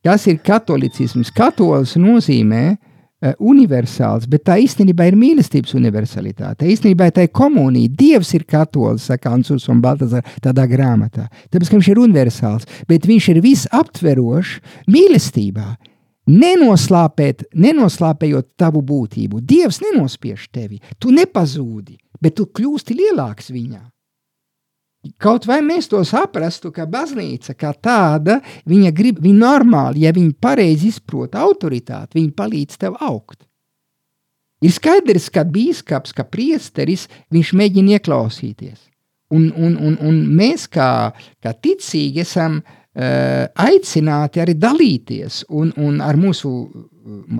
[0.04, 1.28] Kas ir katolicisms?
[1.36, 6.70] Katolis nozīmē uh, universāls, bet tā īstenībā ir mīlestības universalitāte.
[6.72, 7.92] Īstenībā tā ir komunija.
[7.98, 11.28] Dievs ir katolis, saka Ansurs un Baltazar tādā grāmatā.
[11.52, 14.56] Tāpēc, ka viņš ir universāls, bet viņš ir visaptverošs
[14.88, 15.68] mīlestībā.
[16.30, 19.40] Nenoslāpēt, nenoslāpējot tavu būtību.
[19.42, 23.82] Dievs nenospiež tevi, tu nepazūdi bet tu kļūsti lielāks viņā.
[25.20, 30.36] Kaut vai mēs to saprastu, ka baznīca kā tāda, viņa grib, viņa normāli, ja viņa
[30.40, 33.46] pareizi izprot autoritāti, viņa palīdz tev augt.
[34.60, 38.90] Ir skaidrs, ka bīskaps, ka priesteris, viņš mēģina ieklausīties.
[39.32, 46.00] Un, un, un, un mēs kā, kā ticīgi esam uh, aicināti arī dalīties un, un
[46.02, 46.50] ar mūsu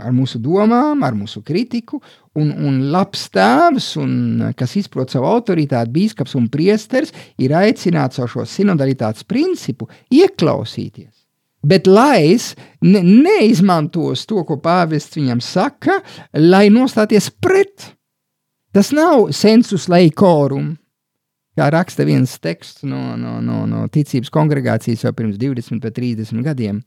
[0.01, 2.01] ar mūsu domām, ar mūsu kritiku,
[2.39, 4.13] un, un labs tēvs, un,
[4.57, 11.13] kas izprot savu autoritāti, bīskaps un priesteris, ir aicināts ar šo sinodalitātes principu ieklausīties.
[11.61, 16.01] Bet lais ne, neizmantos to, ko pāvests viņam saka,
[16.33, 17.91] lai nostāties pret.
[18.73, 20.73] Tas nav sensus laikorum,
[21.59, 26.45] kā raksta viens teksts no, no, no, no ticības kongregācijas jau pirms 20 vai 30
[26.47, 26.83] gadiem.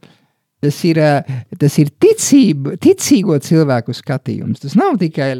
[0.63, 4.61] Tas ir, eh, tas ir ticība, ticīgo cilvēku skatījums.
[4.63, 5.33] Tas nav tikai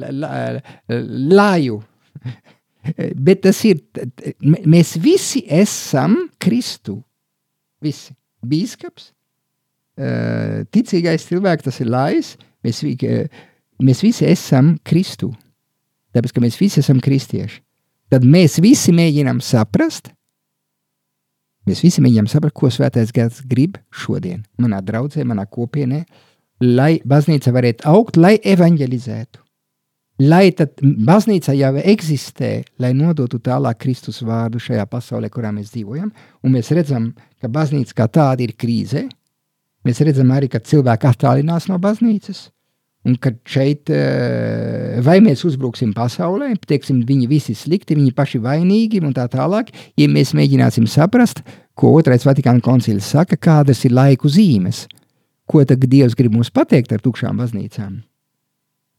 [1.31, 1.77] laju,
[3.29, 3.79] bet tas ir,
[4.43, 6.99] mēs visi esam Kristu.
[7.83, 8.11] Visi.
[8.43, 9.13] Bīskaps,
[9.95, 12.33] eh, ticīgais cilvēks, tas ir lais,
[12.65, 12.81] mēs,
[13.79, 15.31] mēs visi esam Kristu.
[16.13, 17.61] Tāpēc, ka mēs visi esam kristieši.
[18.13, 20.11] Tad mēs visi mēģinām saprast,
[21.63, 26.01] Mēs visi mēģinām saprast, ko svētais gars grib šodien, manā draudzē, manā kopienē,
[26.63, 29.39] lai baznīca varētu augt, lai evanģelizētu.
[30.27, 32.51] Lai tad baznīca jau eksistē,
[32.83, 36.11] lai nodotu tālāk Kristus vārdu šajā pasaulē, kurā mēs dzīvojam,
[36.43, 37.09] un mēs redzam,
[37.41, 39.07] ka baznīca kā tāda ir krīzē.
[39.87, 42.49] Mēs redzam arī, ka cilvēki attālinās no baznīcas,
[43.03, 49.03] Un kad šeit, eh, vai mēs uzbruksim pasaulē, teiksim, viņi visi slikti, viņi paši vainīgi
[49.03, 51.41] un tā tālāk, ja mēs mēģināsim saprast,
[51.75, 54.87] ko otrais Vatikāna koncils saka, kādas ir laiku zīmes,
[55.45, 57.99] ko tad Dievs grib mums pateikt ar tukšām baznīcām,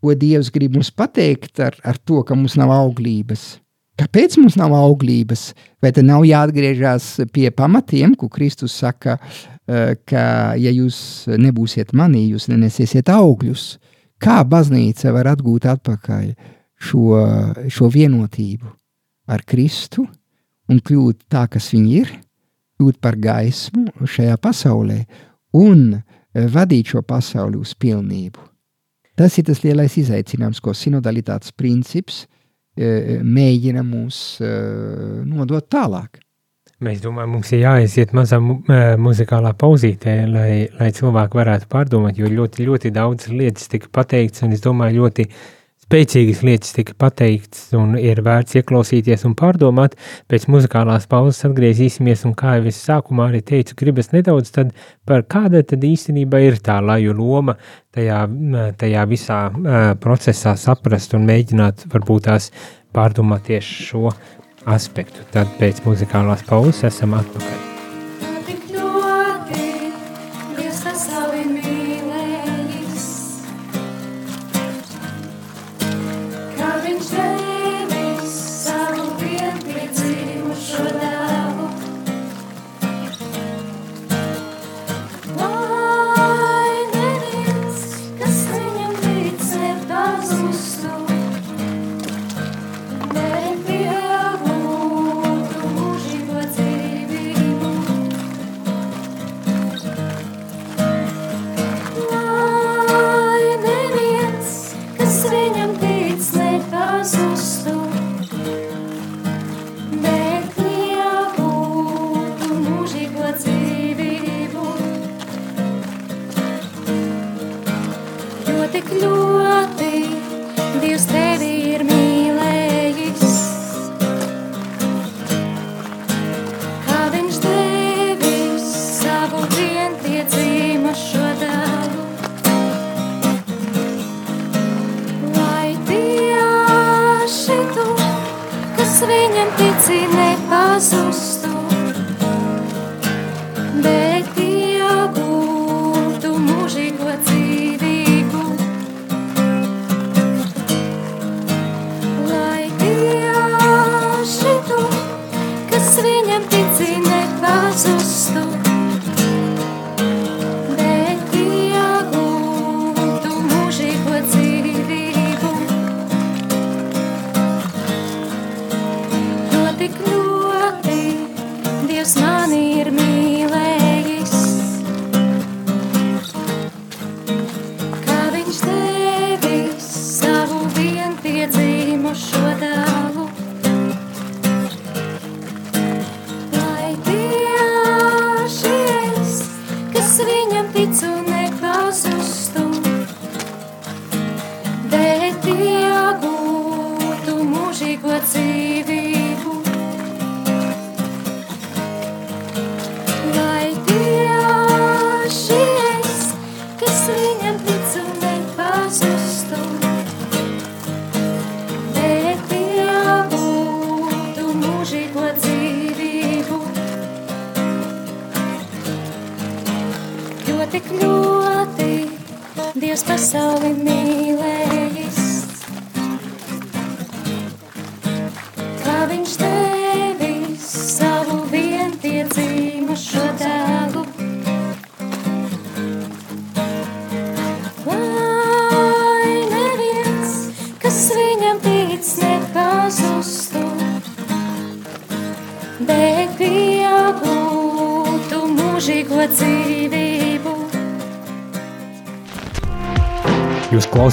[0.03, 3.65] ko Dievs grib mums pateikt ar, ar to, ka mums nav auglības,
[3.95, 5.53] Kāpēc mums nav auglības?
[5.79, 9.21] Vai tad nav jāatgriežas pie pamatiem, ko Kristus saka,
[9.69, 13.79] eh, ka, ja jūs nebūsiet manī, jūs nenesiet augļus?
[14.25, 16.31] Kā baznīca var atgūt atpakaļ
[16.81, 17.19] šo,
[17.69, 18.71] šo vienotību
[19.29, 20.07] ar Kristu
[20.73, 22.13] un kļūt tā, kas viņi ir,
[22.81, 25.03] kļūt par gaismu šajā pasaulē
[25.61, 28.49] un eh, vadīt šo pasauli uz pilnību?
[29.15, 32.25] Tas ir tas lielais izaicinājums, ko sinodalitātes princips
[32.75, 36.24] mēģina mūs nodot tālāk.
[36.83, 42.67] Mēs domājam, mums ir jāaiziet mazā muzikālā pauzītē, lai, lai cilvēki varētu pārdomāt, jo ļoti,
[42.67, 45.29] ļoti daudz lietas tika pateikts, un es domāju, ļoti
[45.85, 49.95] spēcīgas lietas tika pateikts, un ir vērts ieklausīties un pārdomāt.
[50.27, 54.51] Pēc muzikālās pauzes atgriezīsimies, un kā jau es sākumā arī teicu, gribas nedaudz
[55.07, 57.55] par kāda tad īstenībā ir tā laju loma
[57.95, 58.25] tajā,
[58.81, 59.45] tajā visā
[60.03, 62.51] procesā saprast un mēģināt varbūt tās
[62.95, 64.11] pārdomāt tieši šo
[64.67, 65.27] aspektu.
[65.35, 67.74] Tad pēc muzikālās pauzes esam atpakaļ.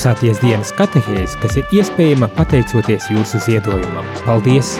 [0.02, 4.08] Klausāties dienas katehēs, kas ir iespējama pateicoties jūsu ziedojumam.
[4.26, 4.72] Paldies!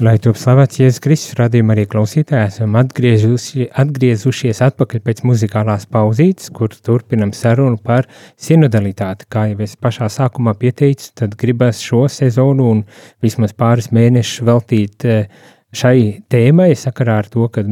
[0.00, 6.48] Lai top slavēts Jēzus Kristus, radījuma arī klausītāji, esam atgriezuši, atgriezušies atpakaļ pēc muzikālās pauzītes,
[6.48, 8.08] kur turpinam sarunu par
[8.40, 9.28] sinodalitāti.
[9.28, 12.84] Kā jau es pašā sākumā pieteicu, tad gribas šo sezonu un
[13.20, 17.68] vismaz pāris mēnešus veltīt uh, šai tēmai sakarā ar to, ka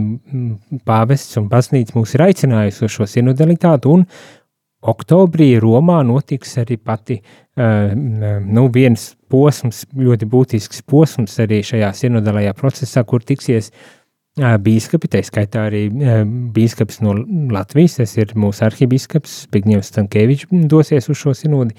[0.85, 4.05] pāvests un baznīca mūs ir aicinājusi uz šo sinodalitāti un
[4.91, 12.55] oktobrī Romā notiks arī pati uh, nu, viens posms, ļoti būtisks posms arī šajā sinodālajā
[12.59, 16.23] procesā, kur tiksies uh, bīskapi, tā skaitā arī uh,
[16.57, 17.17] bīskaps no
[17.55, 21.77] Latvijas, tas ir mūsu arhibīskaps Zbigņevs Stankēvičs dosies uz šo sinodi,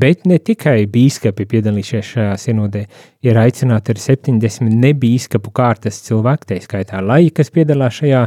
[0.00, 2.84] bet ne tikai bīskapi piedalīsies šajā sinodē,
[3.24, 8.26] ir aicināti arī 70 nebīskapu kārtas cilvēki, tā skaitā lai, kas piedalās šajā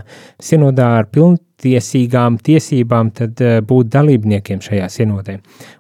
[0.50, 5.40] sinodā ar pilnu tiesīgām tiesībām tad uh, būt dalībniekiem šajā sinodē.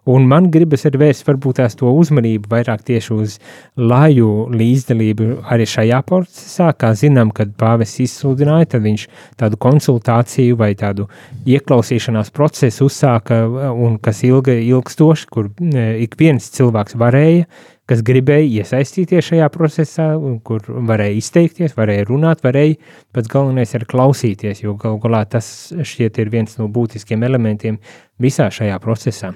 [0.10, 3.36] Un man gribas arī vērst varbūt tās to uzmanību vairāk tieši uz
[3.78, 9.06] laju līdzdalību arī šajā procesā, kā zinām, kad pāvis izsludināja, tad viņš
[9.38, 11.06] tādu konsultāciju vai tādu
[11.46, 17.48] ieklausīšanās procesu uzsāka un kas ilga, ilgstoši, kur ik viens cilvēks varēja
[17.88, 20.08] kas gribēja iesaistīties šajā procesā,
[20.48, 22.76] kur varēja izteikties, varēja runāt, varēja
[23.16, 27.80] pats galvenais ir klausīties, jo galu galā tas šķiet ir viens no būtiskiem elementiem
[28.22, 29.34] visā šajā procesā.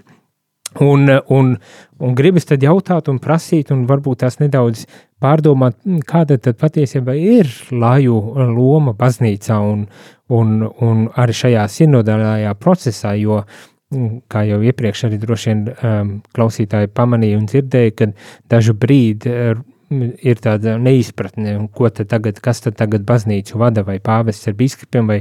[0.79, 1.55] Un, un,
[1.99, 4.85] un gribas tad jautāt un prasīt, un varbūt tās nedaudz
[5.19, 5.75] pārdomāt,
[6.07, 8.21] kāda tad patiesībā ir laju
[8.55, 9.83] loma baznīcā un,
[10.31, 13.59] un, un arī šajā sinodālajā procesā, jo uh,
[14.31, 18.07] kā jau iepriekš arī droši vien um, klausītāji pamanīja un dzirdēja, ka
[18.51, 19.61] dažu brīdi uh,
[19.91, 25.09] ir tāda neizpratne, ko tad tagad, kas tad tagad baznīcu vada, vai pāvests ar biskupiem,
[25.11, 25.17] vai,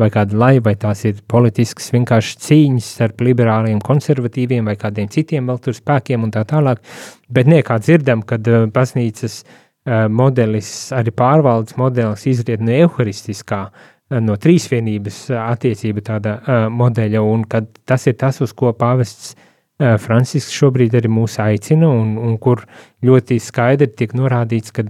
[0.00, 5.50] vai kāda lai, vai tās ir politiskas vienkārši cīņas starp liberāliem, konservatīviem vai kādiem citiem
[5.50, 6.80] vēl tur spēkiem un tā tālāk,
[7.28, 13.90] bet niekā dzirdam, kad uh, baznīcas uh, modelis, arī pārvaldes modelis izriet no euharistiskā uh,
[14.22, 19.34] no trīsvienības attiecība tāda uh, modeļa, un kad tas ir tas, uz ko pāvests
[19.74, 22.62] Francisks šobrīd arī mūs aicina, un, un kur
[23.04, 24.84] ļoti skaidri tiek norādīts, ka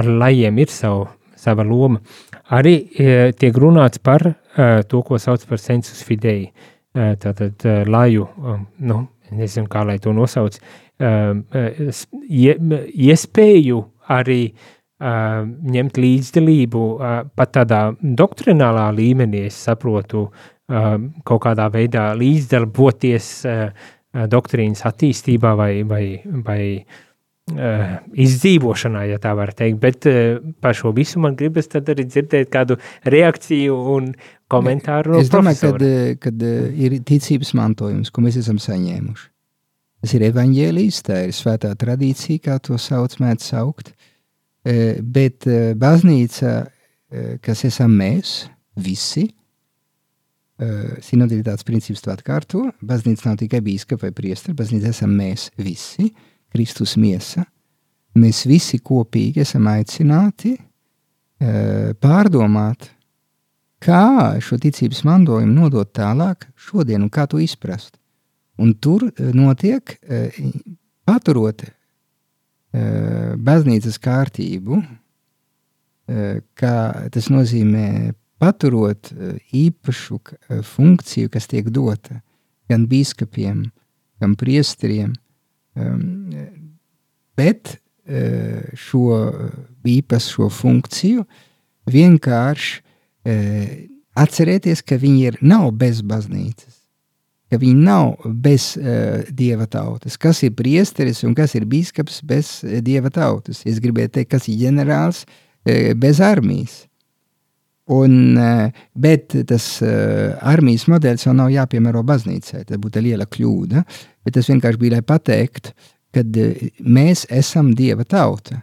[0.00, 2.00] ar lajiem ir savu, sava loma.
[2.56, 2.74] Arī
[3.36, 4.24] tiek runāts par
[4.88, 6.48] to, ko sauc par sensus fidei,
[6.96, 8.26] tātad laju,
[8.80, 10.56] nu, nezinu, kā lai to nosauc,
[10.96, 12.56] ie,
[13.10, 15.42] iespēju arī uh, uh,
[15.74, 20.90] ņemt līdzdalību uh, pat tādā doktrinālā līmenī, es saprotu, uh,
[21.26, 23.86] kaut kādā veidā līdzdarboties uh,
[24.30, 26.04] doktrīnas attīstībā vai, vai,
[26.46, 27.96] vai uh,
[28.26, 32.52] izdzīvošanā, ja tā var teikt, bet uh, par šo visu man gribas tad arī dzirdēt
[32.52, 32.78] kādu
[33.08, 34.12] reakciju un
[34.50, 35.84] komentāru no Es domāju, kad,
[36.28, 39.30] kad ir ticības mantojums, ko mēs esam saņēmuši.
[40.00, 43.92] Tas ir evaņģēlijs, tā ir svētā tradīcija, kā to sauc, mēdz saukt.
[44.64, 45.46] Bet
[45.80, 46.54] baznīca,
[47.40, 48.42] kas esam mēs,
[48.80, 49.26] visi,
[51.00, 52.66] sinodalitātes princips to atkārto.
[52.84, 56.10] Baznīca nav tikai bīskapa vai priesteri, baznīca esam mēs visi,
[56.52, 57.46] Kristus miesa.
[58.20, 60.56] Mēs visi kopīgi esam aicināti
[62.04, 62.90] pārdomāt,
[63.80, 67.96] kā šo ticības mantojumu nodot tālāk šodien un kā to izprast.
[68.60, 69.96] Un tur notiek,
[71.08, 71.79] paturot Eh,
[72.72, 74.80] baznīcas kārtību,
[76.08, 80.20] eh, kā tas nozīmē paturot eh, īpašu
[80.62, 82.20] funkciju, kas tiek dota
[82.70, 83.70] gan biskupiem,
[84.20, 85.14] gan priesteriem,
[85.76, 86.34] ehm,
[87.36, 87.78] bet
[88.74, 89.06] šo
[89.86, 91.22] īpašo funkciju
[91.86, 92.80] vienkārši
[94.18, 96.79] atcerēties, ka viņi ir nav bez baznīcas
[97.50, 100.18] ka viņi nav bez uh, dieva tautas.
[100.20, 103.64] Kas ir priesteris un kas ir biskups bez uh, dieva tautas?
[103.66, 106.84] Es gribēju teikt, kas ir ģenerālis uh, bez armijas.
[107.90, 112.62] Un, uh, bet tas uh, armijas modelis jau nav jāpiemēro baznīcai.
[112.68, 113.82] Tas būtu liela kļūda.
[114.22, 115.74] Bet tas vienkārši bija, lai pateiktu,
[116.14, 118.62] ka uh, mēs esam dieva tauta.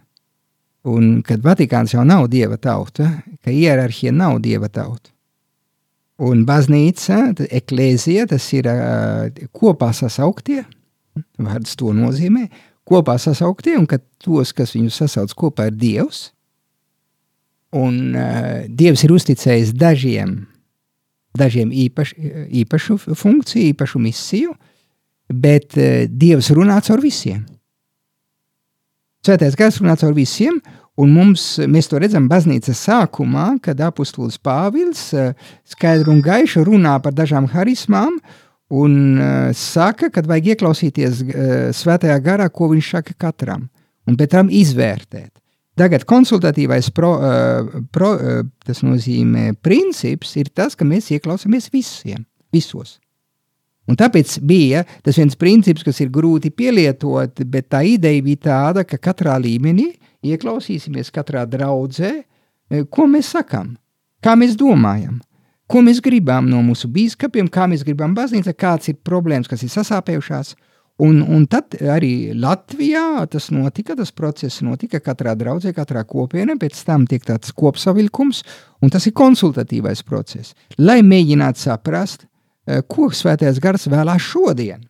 [0.88, 3.10] Un kad Vatikāns jau nav dieva tauta,
[3.44, 5.12] ka hierarhija nav dieva tauta.
[6.18, 8.66] Un baznīca, eklēzija, tas ir
[9.54, 10.64] kopā sasauktie,
[11.38, 12.48] vārds to nozīmē,
[12.88, 16.22] kopā sasauktie, un kad tos, kas viņus sasauc kopā, ir Dievs,
[17.78, 20.40] un uh, Dievs ir uzticējis dažiem,
[21.38, 22.16] dažiem īpaš,
[22.64, 24.56] īpašu funkciju, īpašu misiju,
[25.30, 27.44] bet uh, Dievs runā caur visiem.
[29.28, 30.62] Svētais gars runā caur visiem,
[30.98, 35.36] Un mums, mēs to redzam baznīcas sākumā, kad apustulis Pāvils eh,
[35.70, 38.18] skaidri un gaiši runā par dažām harismām
[38.74, 41.36] un uh, saka, ka vajag ieklausīties uh,
[41.72, 43.70] svētajā garā, ko viņš saka katram,
[44.10, 45.32] un pēc tam izvērtēt.
[45.78, 47.12] Tagad konsultatīvais pro,
[47.94, 48.10] pro,
[48.66, 52.96] tas nozīmē princips ir tas, ka mēs ieklausāmies visiem, visos.
[53.88, 58.88] Un tāpēc bija tas viens princips, kas ir grūti pielietot, bet tā ideja bija tāda,
[58.90, 63.76] ka katrā līmenī uh, ieklausīsimies katrā draudzē, e, ko mēs sakām,
[64.24, 65.20] kā mēs domājam,
[65.68, 69.74] ko mēs gribam no mūsu biskupiem, kā mēs gribam baznīcā, kādas ir problēmas, kas ir
[69.74, 70.56] sasāpējušās.
[71.06, 76.80] Un, un tad arī Latvijā tas notika, tas process notika katrā draudzē, katrā kopienā, pēc
[76.88, 78.42] tam tiek tāds kopsavilkums,
[78.82, 82.26] un tas ir konsultatīvais process, lai mēģinātu saprast,
[82.66, 84.88] eh, ko svētais gars vēlās šodien.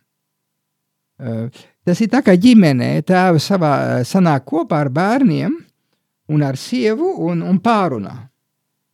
[1.88, 5.54] Eh, tas ir tā kā ģimenē, tēva savā sanāk kopā ar bērniem
[6.28, 8.28] un ar sievu un, un pārunā.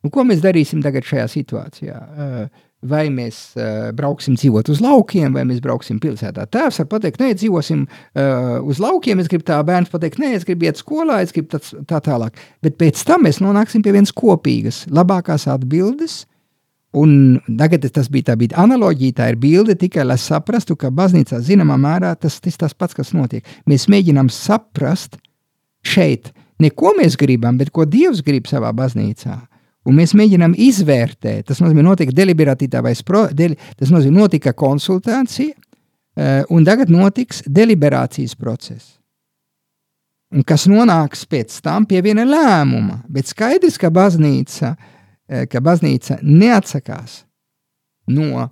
[0.04, 1.96] Un ko mēs darīsim tagad šajā situācijā?
[1.96, 2.44] Uh,
[2.84, 6.44] vai mēs uh, brauksim dzīvot uz laukiem, vai mēs brauksim pilsētā.
[6.46, 10.44] Tēvs var pateikt, nē, dzīvosim uh, uz laukiem, es gribu tā, bērns pateikt, nē, es
[10.46, 12.36] gribu iet skolā, es gribu tāds, tā tālāk.
[12.62, 16.26] Bet pēc tam mēs nonāksim pie vienas kopīgas, labākās atbildes.
[16.94, 21.40] Un tagad tas bija tā bija analoģija, tā ir bilde tikai, lai saprastu, ka baznīcā
[21.42, 23.42] zināmā mērā tas ir tas pats, kas notiek.
[23.66, 25.18] Mēs mēģinām saprast
[25.82, 26.30] šeit,
[26.62, 29.40] ne ko mēs gribam, bet ko Dievs grib savā baznīcā.
[29.84, 35.50] Un mēs mēģinām izvērtēt, tas nozīmē, notika deliberatītā vai spro, deli, tas nozīmē, notika konsultācija,
[35.50, 38.94] uh, un tagad notiks deliberācijas process.
[40.34, 44.93] Un kas nonāks pēc tam pie viena lēmuma, bet skaidrs, ka baznīca, uh,
[45.24, 47.22] ka baznīca neatsakās
[48.12, 48.50] no uh,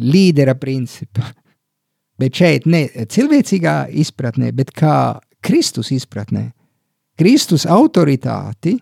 [0.00, 1.28] līdera principa,
[2.20, 6.48] bet šeit ne cilvēcīgā izpratnē, bet kā Kristus izpratnē.
[7.20, 8.78] Kristus autoritāti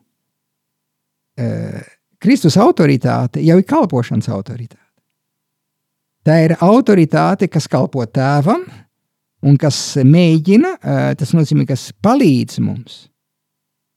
[2.22, 4.78] Kristus autoritāte jau ir kalpošanas autoritāte.
[6.22, 8.62] Tā ir autoritāte, kas kalpo tēvam
[9.42, 10.76] un kas mēģina,
[11.18, 13.00] tas nozīmē, kas palīdz mums.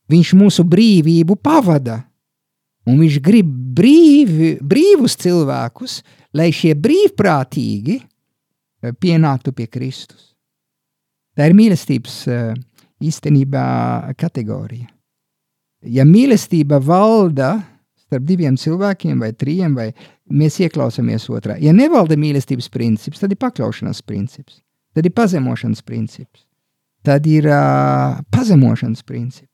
[0.09, 1.99] Viņš mūsu brīvību pavada,
[2.86, 6.00] un viņš grib brīvi, brīvus cilvēkus,
[6.36, 8.00] lai šie brīvprātīgi
[9.02, 10.34] pienāktu pie Kristus.
[11.36, 12.20] Tā ir mīlestības
[13.04, 13.64] īstenībā
[14.20, 14.92] kategorija
[15.86, 17.56] ja mīlestība valda
[18.06, 19.90] starp diviem cilvēkiem, vai trijiem, vai
[20.30, 24.60] mēs ieklausāmies otrā, ja nevalda mīlestības princips, tad ir pakļaušanās princips,
[24.96, 26.46] tad ir pazemošanas princips,
[27.06, 29.52] tad ir uh, pazemošanas princips.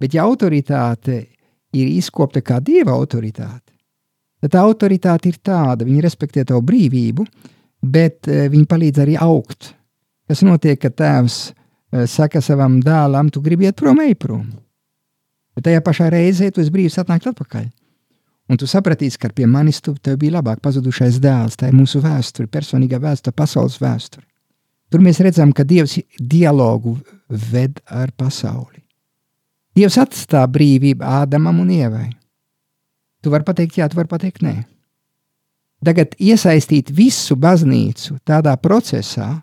[0.00, 1.22] Bet, ja autoritāte
[1.74, 3.72] ir izkopta kā dieva autoritāte,
[4.42, 7.26] tad tā autoritāte ir tāda, viņa respektē tavu brīvību,
[7.82, 9.72] bet uh, viņa palīdz arī augt.
[10.26, 14.46] Kas notiek, kad tēvs uh, saka savam dēlam, tu gribi iet prom, ej prom.
[15.56, 17.66] Bet tajā pašā reizē tu esi brīvs atnākt atpakaļ.
[18.46, 21.56] Un tu sapratīsi, ka pie manis tu bija labāk pazudušais dēls.
[21.58, 24.22] Tā ir mūsu vēsture, personīgā vēsture, pasaules vēsture.
[24.92, 26.94] Tur mēs redzam, ka Dievs dialogu
[27.26, 28.85] ved ar pasauli.
[29.76, 32.08] Dievs atstāja brīvību Ādamam un Ievai.
[33.22, 34.54] Tu vari pateikt, jā, tu vari pateikt, nē.
[35.84, 39.42] Tagad iesaistīt visu baznīcu tādā procesā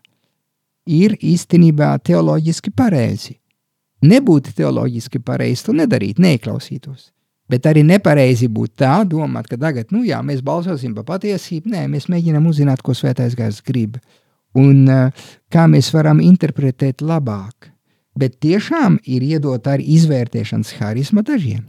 [0.90, 3.38] ir īstenībā teoloģiski pareizi
[4.04, 7.12] nebūtu teoloģiski pareizi to nedarīt, neieklausītos.
[7.50, 11.74] Bet arī nepareizi būtu tā domāt, ka tagad, nu jā, mēs balsosim par patiesību.
[11.74, 14.00] Nē, mēs mēģinām uzzināt, ko svētais gars grib
[14.58, 17.73] un uh, kā mēs varam interpretēt labāk.
[18.20, 21.64] Bet tiešām ir iedot arī izvērtēšanas harizma dažiem.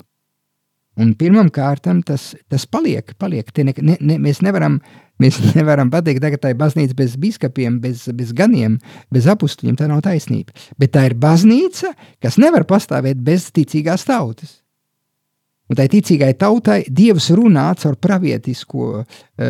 [1.00, 3.48] Un pirmam kārtam tas, tas paliek, paliek.
[3.58, 4.78] Ne, ne, ne, mēs nevaram
[5.22, 8.78] Mēs nevaram pateikt, ka tā ir baznīca bez biskupiem, bez, bez ganiem,
[9.14, 9.76] bez apstuļiem.
[9.78, 10.54] Tā nav taisnība.
[10.80, 11.92] Bet tā ir baznīca,
[12.22, 14.58] kas nevar pastāvēt bez ticīgās tautas.
[15.70, 19.06] Un tai ticīgai tautai Dievs runā caur pravietisko uh,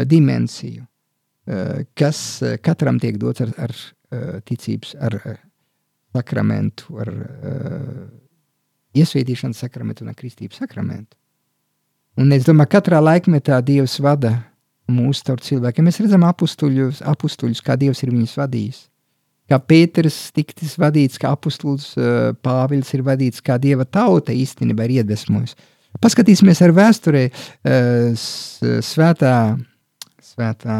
[0.06, 5.40] dimensiju, uh, kas uh, katram tiek dots ar, ar uh, ticības, ar uh,
[6.14, 8.00] sakramentu, ar uh,
[8.94, 11.16] iesvētīšanas sakramentu un ar kristības sakramentu.
[12.20, 14.36] Un es domāju, ka katrā laikmetā Dievs vada
[14.90, 15.88] mūsu starp cilvēkiem.
[15.88, 18.82] Mēs redzam apustuļus, apustuļus kā Dievs ir viņus vadījis.
[19.50, 25.00] Kā Pēters tiktis vadīts, kā apustulis uh, Pāvils ir vadīts, kā Dieva tauta īstenībā ir
[25.00, 25.58] iedvesmojusi.
[26.02, 28.24] Paskatīsimies ar vēsturē uh,
[28.82, 29.34] svētā,
[30.22, 30.78] svētā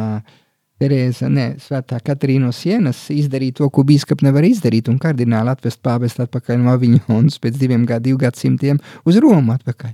[0.82, 5.78] Terēza, ne, svētā Katrīna no Sienas izdarīja to, ko bīskap nevar izdarīt, un kardināli atvest
[5.86, 9.92] pāvestu atpakaļ no Aviņonas pēc diviem gadu, divu gadsimtiem uz Romu atpakaļ.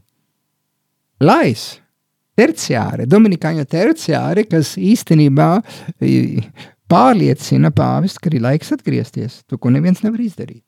[1.28, 1.64] Lais,
[2.40, 5.50] terciāre, Dominikāņu terciāre, kas īstenībā
[6.90, 10.64] pārliecina pāvestu, ka ir laiks atgriezties, to, ko neviens nevar izdarīt.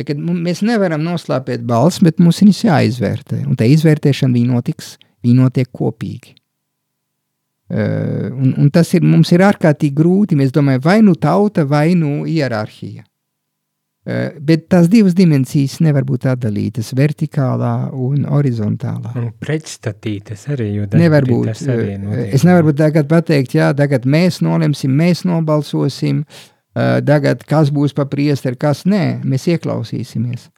[0.00, 4.94] Kad mēs nevaram noslēpēt balss, bet mums viņas jāizvērtē, un tā izvērtēšana notiks,
[5.24, 6.36] viņa notiek kopīgi.
[7.70, 10.38] Uh, un, un tas ir, mums ir ārkārtīgi grūti.
[10.38, 13.04] Mēs domājam, vai nu tauta, vai nu hierarhija.
[14.08, 19.12] Eh, bet tās divas dimensijas nevar būt atdalītas- vertikālā un horizontālā.
[19.14, 20.70] Un pretstatītas arī.
[20.96, 21.48] Nevar būt.
[21.68, 26.24] Eh, es nevaru tagad pateikt, jā, tagad mēs nolemsim, mēs nobalsosim,
[26.74, 30.48] eh, tagad kas būs pa priesteri, kas nē, mēs ieklausīsimies.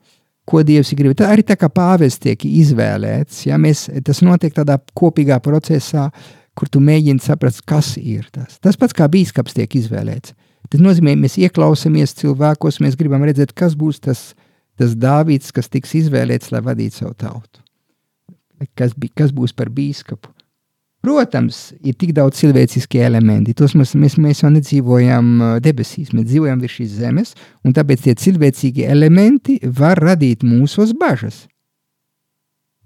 [0.45, 1.15] ko Dievs grib.
[1.15, 6.11] Tā arī tā kā pāvests tiek izvēlēts, ja mēs, tas notiek tādā kopīgā procesā,
[6.59, 8.59] kur tu mēģini saprast, kas ir tas.
[8.63, 10.35] Tas pats kā bīskaps tiek izvēlēts.
[10.73, 14.33] Tas nozīmē, mēs ieklausāmies cilvēkos, mēs gribam redzēt, kas būs tas,
[14.81, 17.61] tas Dāvids, kas tiks izvēlēts, lai vadītu savu tautu.
[18.79, 20.31] Kas, kas būs par bīskapu?
[21.03, 23.57] Protams, ir tik daudz cilvēciskie elementi.
[23.59, 27.33] Tos mēs, mēs, mēs jau nedzīvojam debesīs, mēs dzīvojam virs šīs zemes,
[27.67, 31.49] un tāpēc tie cilvēcīgie elementi var radīt mūsos bažas.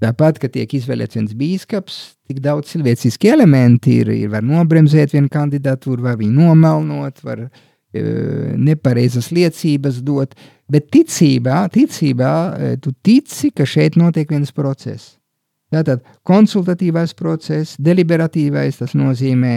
[0.03, 1.97] Tāpat, kad tiek izvēlēts viens biskups,
[2.29, 7.49] tik daudz cilvēciskie elementi ir, ir var nobremzēt vienu kandidatūru, var viņu nomelnot, var e,
[8.61, 10.37] nepareizas liecības dot,
[10.69, 12.33] bet ticībā, ticībā
[12.85, 15.15] tu tici, ka šeit notiek viens process.
[15.73, 19.57] Tātad konsultatīvais process, deliberatīvais, tas nozīmē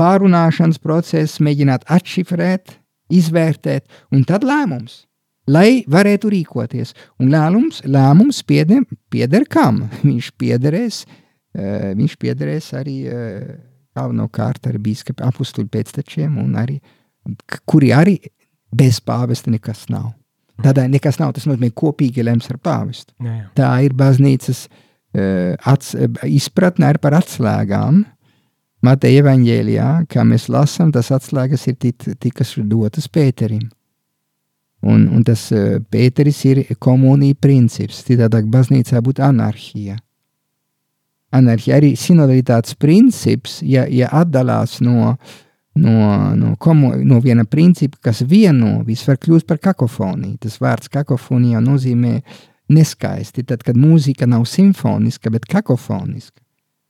[0.00, 2.78] pārunāšanas process, mēģināt atšifrēt,
[3.12, 3.84] izvērtēt,
[4.16, 5.04] un tad lēmums,
[5.48, 6.94] lai varētu rīkoties.
[7.22, 9.84] Un lēmums, lēmums pieder, pieder kam?
[10.08, 13.56] Viņš piederēs, uh, viņš piederēs arī uh,
[13.98, 16.78] galvenokārt ar bīskapu apustuļu pēctečiem, un arī,
[17.68, 18.18] kuri arī
[18.74, 20.12] bez pāvesta nekas nav.
[20.58, 23.14] Tādēļ nekas nav, tas nozīmē kopīgi lems ar pāvestu.
[23.22, 23.48] Jā, jā.
[23.58, 25.94] Tā ir baznīcas uh, ats,
[26.26, 28.04] izpratne ir par atslēgām.
[28.86, 31.78] Mateja evaņģēlijā, kā mēs lasām, tas atslēgas ir
[32.22, 33.64] tikas dotas Pēterim.
[34.86, 35.48] Un, un tas
[35.90, 39.96] Pēteris ir komunija princips, citādāk baznīcā būtu anarhija.
[41.34, 45.16] Anarhija arī sinodalitātes princips, ja, ja atdalās no,
[45.76, 45.96] no,
[46.38, 50.38] no, komu, no viena principa, kas vieno, viss var kļūt par kakofoniju.
[50.46, 52.20] Tas vārds kakofonija nozīmē
[52.72, 56.38] neskaisti, tad, kad mūzika nav simfoniska, bet kakofoniska.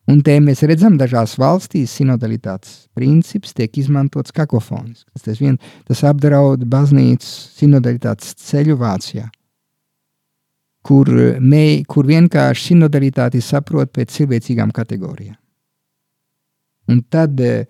[0.09, 5.11] Un te mēs redzam, dažās valstīs sinodalitātes princips tiek izmantots kakofoniski.
[5.21, 7.29] Tas, vien, tas apdraud baznīcas
[7.59, 9.27] sinodalitātes ceļu Vācijā,
[10.89, 11.13] kur,
[11.45, 15.37] mē, kur vienkārši sinodalitāti saprot pēc cilvēcīgām kategorijām.
[16.89, 17.69] Un tad, eh,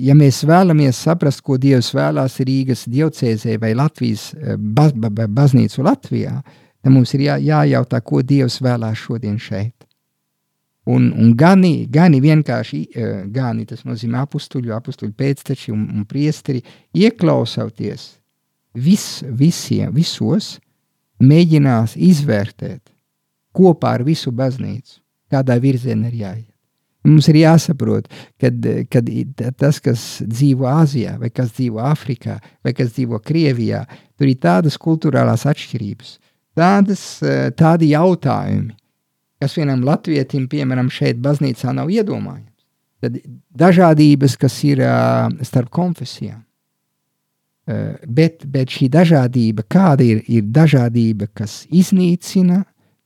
[0.00, 6.38] ja mēs vēlamies saprast, ko Dievs vēlās Rīgas diocēzē vai Latvijas eh, baz, baznīcu Latvijā,
[6.82, 9.86] Tad mums ir jā, jājautā, ko Dievs vēlās šodien šeit.
[10.90, 16.62] Un, un gani, gani vienkārši, eh, gani tas nozīmē apstuļu, apstuļu pēcteči un, un priesteri,
[16.98, 18.08] ieklausauties
[18.74, 20.56] vis, visiem, visos,
[21.22, 22.90] mēģinās izvērtēt
[23.54, 24.98] kopā ar visu baznīcu,
[25.30, 26.48] kādā virzienā ir jāiet.
[27.06, 28.06] Mums ir jāsaprot,
[28.42, 28.66] kad
[29.58, 33.82] tas, kas dzīvo Āzijā, vai kas dzīvo Āfrikā, vai kas dzīvo Krievijā,
[34.18, 36.12] tur ir tādas kultūrālās atšķirības,
[36.58, 38.74] tādas, eh, tādi jautājumi,
[39.42, 42.48] kas vienam latvietim, piemēram, šeit baznīcā nav iedomājams.
[43.02, 43.18] Tad
[43.58, 46.44] dažādības, kas ir uh, starp konfesijām.
[47.66, 52.62] Uh, bet, bet šī dažādība, kāda ir, ir dažādība, kas iznīcina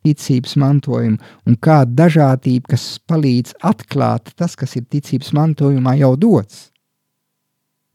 [0.06, 1.18] ticības mantojumu,
[1.48, 6.68] un kāda dažādība, kas palīdz atklāt tas, kas ir ticības mantojumā jau dots.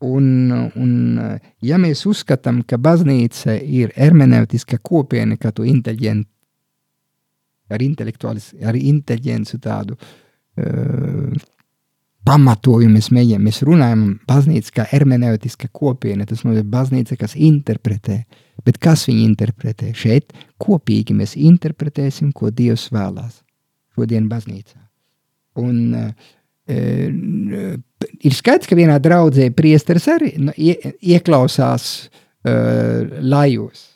[0.01, 0.93] Un, un,
[1.61, 6.25] ja mēs uzskatām, ka baznīca ir hermeneutiska kopiena, kā to inteliģenti,
[7.73, 8.41] ar,
[8.71, 11.49] ar inteliģenci tādu uh,
[12.27, 18.21] pamatojumu mēs mēģinām, mēs runājam, baznīca kā hermeneutiska kopiena, tas nozīmē baznīca, kas interpretē,
[18.65, 19.91] bet kas viņu interpretē?
[19.97, 23.41] Šeit kopīgi mēs interpretēsim, ko Dievs vēlās
[23.97, 24.79] šodien baznīcā.
[25.61, 26.11] Un uh,
[28.21, 33.90] ir skaidrs, ka vienā draudzē priesteris arī nu, ie, ieklausās uh, lajos.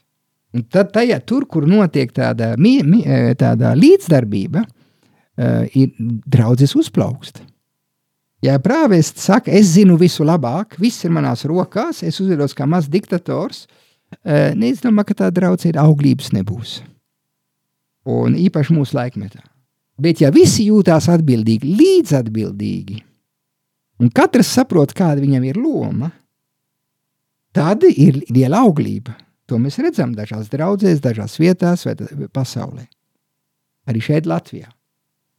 [0.55, 3.01] Un tad tajā, tur, kur notiek tāda, mi, mi,
[3.35, 5.91] tāda līdzdarbība, uh, ir
[6.31, 7.41] draudzes uzplaukst.
[8.45, 12.91] Ja prāvests saka, es zinu visu labāk, viss ir manās rokās, es uzvedos kā mazs
[12.93, 13.65] diktators,
[14.21, 16.77] uh, es domāju, ka tā draudzē auglības nebūs.
[18.07, 19.41] Un īpaši mūsu laikmetā.
[19.99, 23.01] Bet ja visi jūtās atbildīgi, līdzatbildīgi,
[24.03, 26.11] un katrs saprot, kāda viņam ir loma,
[27.55, 29.15] tad ir liela auglība.
[29.49, 31.95] To mēs redzam dažās draudzēs, dažās vietās vai
[32.33, 32.85] pasaulē.
[33.85, 34.71] Arī šeit Latvijā.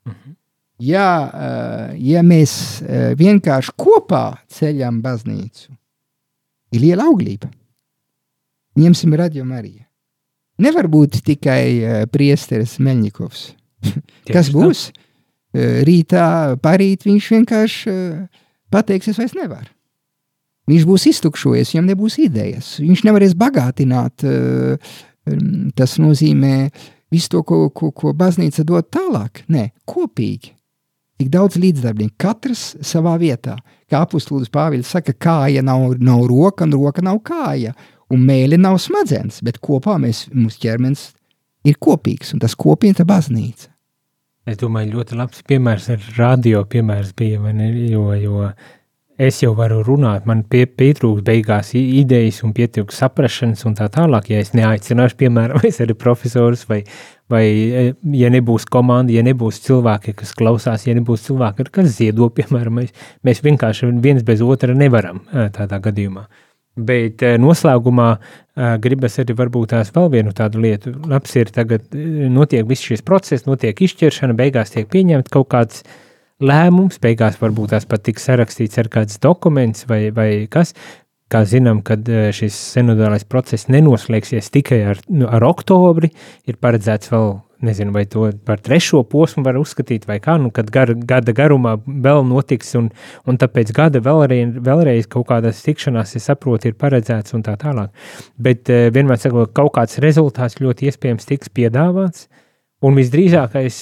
[0.07, 0.19] Uh mhm.
[0.23, 0.35] -huh.
[0.79, 5.73] ja, eh, ja mēs eh, vienkārši kopā ceļam baznīcu,
[6.73, 7.51] ir liela auglība.
[8.77, 9.83] Ņemsim radio Mariju.
[10.59, 13.57] Nevar būt tikai eh, priesteris Meļņikovs
[14.35, 14.91] Kas būs?
[14.91, 15.03] Tā.
[15.87, 17.93] Rītā, parīt viņš vienkārši
[18.71, 19.71] pateiks, es vairs nevaru.
[20.67, 22.75] Viņš būs iztukšojies, viņam nebūs idejas.
[22.83, 24.25] Viņš nevarēs bagātināt.
[25.79, 26.55] Tas nozīmē
[27.15, 29.45] visu to, ko, ko, ko baznīca dod tālāk.
[29.53, 30.57] Nē, kopīgi.
[31.17, 33.55] Tik daudz līdzdarbnieku, katrs savā vietā.
[33.89, 37.73] Kā apustulis Pāvils saka, kāja nav, nav roka, un roka nav kāja,
[38.13, 41.09] un mēli nav smadzenes, bet kopā mēs, mūsu ķermenis
[41.67, 43.71] ir kopīgs, un tas kopiena ir baznīca.
[44.47, 48.45] Es domāju, ļoti labs piemērs ar radio piemērs bija, ne, jo, jo
[49.19, 54.31] es jau varu runāt, man pie, pietrūks beigās idejas un pietrūks saprašanas un tā tālāk,
[54.33, 56.83] ja es neaicināšu, piemēram, es arī profesorus vai,
[57.33, 57.45] vai
[58.17, 62.97] ja nebūs komanda, ja nebūs cilvēki, kas klausās, ja nebūs cilvēki, kas ziedo, piemēram, mēs,
[63.27, 66.27] mēs vienkārši viens bez otra nevaram tādā gadījumā.
[66.27, 66.43] Uh,
[66.77, 70.93] Bet eh, noslēgumā uh, gribas arī varbūt tās vēl vienu tādu lietu.
[71.09, 71.87] Labs ir tagad
[72.33, 75.87] notiek viss šis process, notiek izšķiršana, beigās tiek pieņemts kaut kāds
[76.43, 80.75] lēmums, beigās varbūt tās pat tiks sarakstīts ar kāds dokuments vai, vai kas.
[81.27, 86.13] Kā zinām, kad šis senodālais process nenoslēgsies tikai ar, nu, ar oktobri,
[86.47, 87.33] ir paredzēts vēl
[87.67, 91.77] nezinu, vai to par trešo posmu var uzskatīt, vai kā, nu, kad gar, gada garumā
[91.87, 92.91] vēl notiks, un,
[93.27, 97.91] un tāpēc gada vēlreiz, vēlreiz kaut kādas tikšanās, es saprotu, ir paredzēts un tā tālāk.
[98.39, 102.29] Bet uh, vienmēr saku, kaut kāds rezultāts ļoti iespējams tiks piedāvāts,
[102.85, 103.81] un visdrīzākais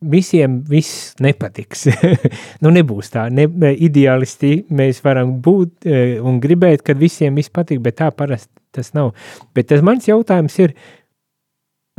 [0.00, 1.88] visiem viss nepatiks.
[2.62, 7.82] nu, nebūs tā, ne, ideālisti mēs varam būt uh, un gribēt, ka visiem viss patīk,
[7.84, 9.14] bet tā parasti tas nav.
[9.56, 10.98] Bet tas mans jautājums ir, uh,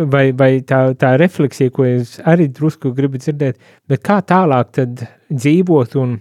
[0.08, 5.04] vai, vai tā, tā refleksija, ko es arī drusku gribu dzirdēt, bet kā tālāk tad
[5.30, 6.16] dzīvot un,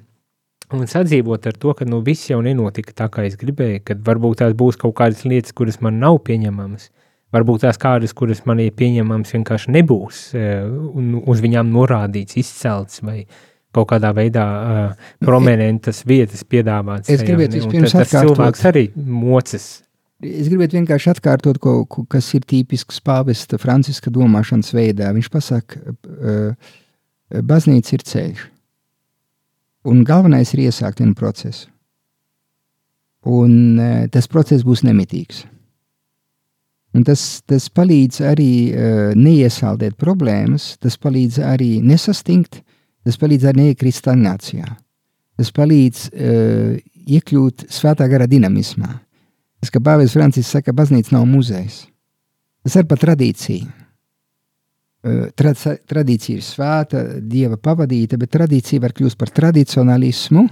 [0.74, 4.42] un sadzīvot ar to, ka nu, viss jau nenotika tā, kā es gribēju, kad varbūt
[4.42, 6.90] tās būs kaut kādas lietas, kuras man nav pieņemamas,
[7.34, 13.02] varbūt tās kādas, kuras man ir pieņemamas, vienkārši nebūs e, un uz viņām norādīts, izcelts
[13.04, 13.22] vai
[13.76, 17.10] kaut kādā veidā uh, prominentas vietas piedāvāts.
[17.12, 18.08] Es gribētu vispirms atkārtot.
[18.08, 19.66] Tas cilvēks arī mocas
[20.18, 25.12] Es gribētu vienkārši atkārtot, ko, ko, kas ir tipisks pāvesta Franciska domāšanas veidā.
[25.14, 26.72] Viņš pasaka, uh,
[27.46, 28.40] baznīca ir ceļš,
[29.92, 31.68] un galvenais ir iesākt vienu procesu.
[33.30, 35.44] Un uh, tas process būs nemitīgs.
[36.98, 42.62] Un tas, tas palīdz arī uh, neiesaldēt problēmas, tas palīdz arī nesastingt,
[43.06, 44.66] tas palīdz arī neiekrist stagnācijā.
[45.38, 46.72] Tas palīdz uh,
[47.06, 48.90] iekļūt svētā gara dinamismā.
[49.62, 51.84] Tas, ka Pāvils Francis saka, ka baznīca nav muzejs.
[52.66, 53.66] Tas ir par tradīciju.
[55.38, 55.52] Tra,
[55.88, 60.42] tradīcija ir svēta, dieva pavadīta, bet tradīcija var kļūt par tradicionalismu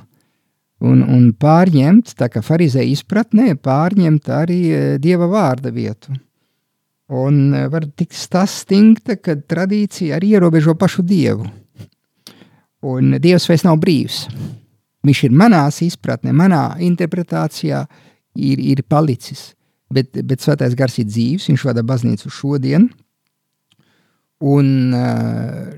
[0.87, 4.61] un, un pārņemt, tā kā farizēja izpratnē, pārņemt arī
[5.03, 6.15] dieva vārda vietu.
[7.07, 11.47] Un var tikt sastingta, ka tradīcija arī ierobežo pašu dievu.
[12.87, 14.25] Un dievs vairs nav brīvs.
[15.07, 19.53] Viņš ir manās izpratnē, manā interpretācijā, uh, ir, ir palicis.
[19.93, 22.89] Bet, bet svētais gars ir dzīves, viņš vada baznīcu šodien.
[24.43, 25.69] Un uh,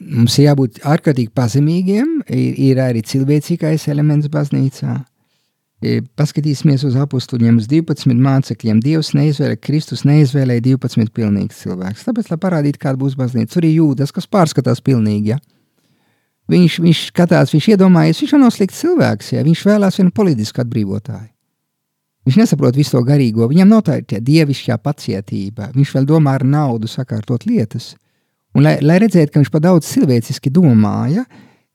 [0.00, 4.96] mums jābūt ārkārtīgi pazemīgiem, ir, ir arī cilvēcīgais elements baznīcā.
[4.96, 5.13] E,
[6.18, 8.80] paskatīsimies uz apstuļiem, uz 12 mācekļiem.
[8.84, 12.06] Dievs neizvēlēja, Kristus neizvēlēja 12 pilnīgus cilvēkus.
[12.06, 15.34] Tāpēc, lai parādītu, kāda būs baznīca, tur ir jūdas, kas pārskatās pilnīgi.
[15.34, 15.38] Ja?
[16.50, 21.30] Viņš, viņš skatās, viņš iedomājas, viņš nav slikts cilvēks, ja viņš vēlās vienu politisku atbrīvotāju.
[22.24, 25.68] Viņš nesaprot visu to garīgo, viņam nav tā dievišķā pacietība.
[25.74, 27.92] Viņš vēl domā ar naudu sakārtot lietas.
[28.56, 31.26] Un, lai, lai redzētu, ka viņš pa daudz cilvēciski domāja,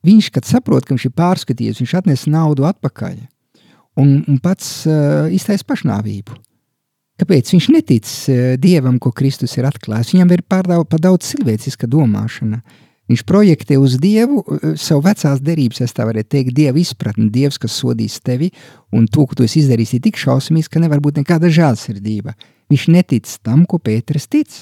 [0.06, 3.20] viņš, kad saprot, ka viņš ir pārskatījies, viņš atnes naudu atpakaļ
[4.00, 6.36] un, un pats uh, iztaisa pašnāvību.
[7.20, 10.14] Kāpēc viņš netic uh, dievam, ko Kristus ir atklājis?
[10.16, 12.62] Viņam ir pārdaudz, par daudz cilvēciska domāšana.
[12.64, 17.26] Uh, Viņš projektē uz Dievu eh, savu vecās derības, es tā varētu teikt, Dieva izpratni.
[17.32, 18.52] Dievs, kas sodīs tevi,
[18.94, 22.36] un to, ko tu esi izdarījis, ir tik šausmīgs, ka nevar būt nekāda žēlsirdība.
[22.70, 24.60] Viņš netic tam, ko Pēters tic.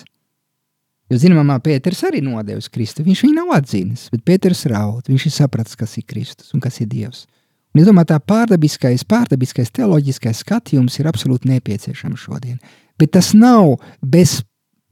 [1.12, 3.04] Jo, zināmā, Pēters arī nodevis Kristu.
[3.04, 5.04] Viņš viņu nav atzīmis, bet Pēters raud.
[5.12, 7.26] Viņš ir sapratis, kas ir Kristus un kas ir Dievs.
[7.74, 12.56] Un es domāju, tā pārdabiskais, pārdabiskais teoloģiskais skatījums ir absolūti nepieciešams šodien.
[12.98, 14.40] Bet tas nav bez,